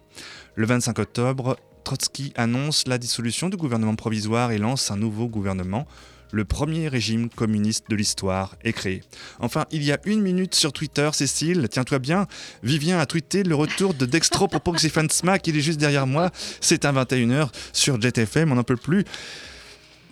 [0.54, 5.88] Le 25 octobre, Trotsky annonce la dissolution du gouvernement provisoire et lance un nouveau gouvernement.
[6.32, 9.04] Le premier régime communiste de l'histoire est créé.
[9.40, 12.28] Enfin, il y a une minute sur Twitter, Cécile, tiens-toi bien,
[12.64, 16.32] Vivien a tweeté le retour de Dextro pour Smack, il est juste derrière moi.
[16.62, 19.04] C'est à 21h sur JetFM, on n'en peut plus.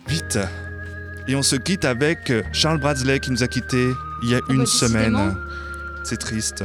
[0.08, 0.38] Vite
[1.28, 3.90] Et on se quitte avec Charles Bradley qui nous a quittés
[4.22, 5.36] il y a Oh une bah, semaine.
[6.04, 6.64] C'est triste.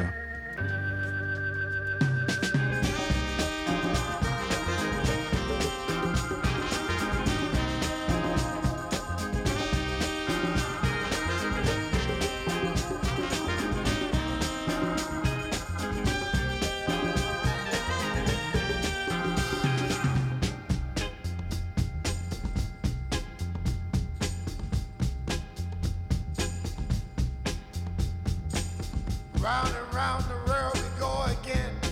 [29.45, 31.84] Round and round the world we go again.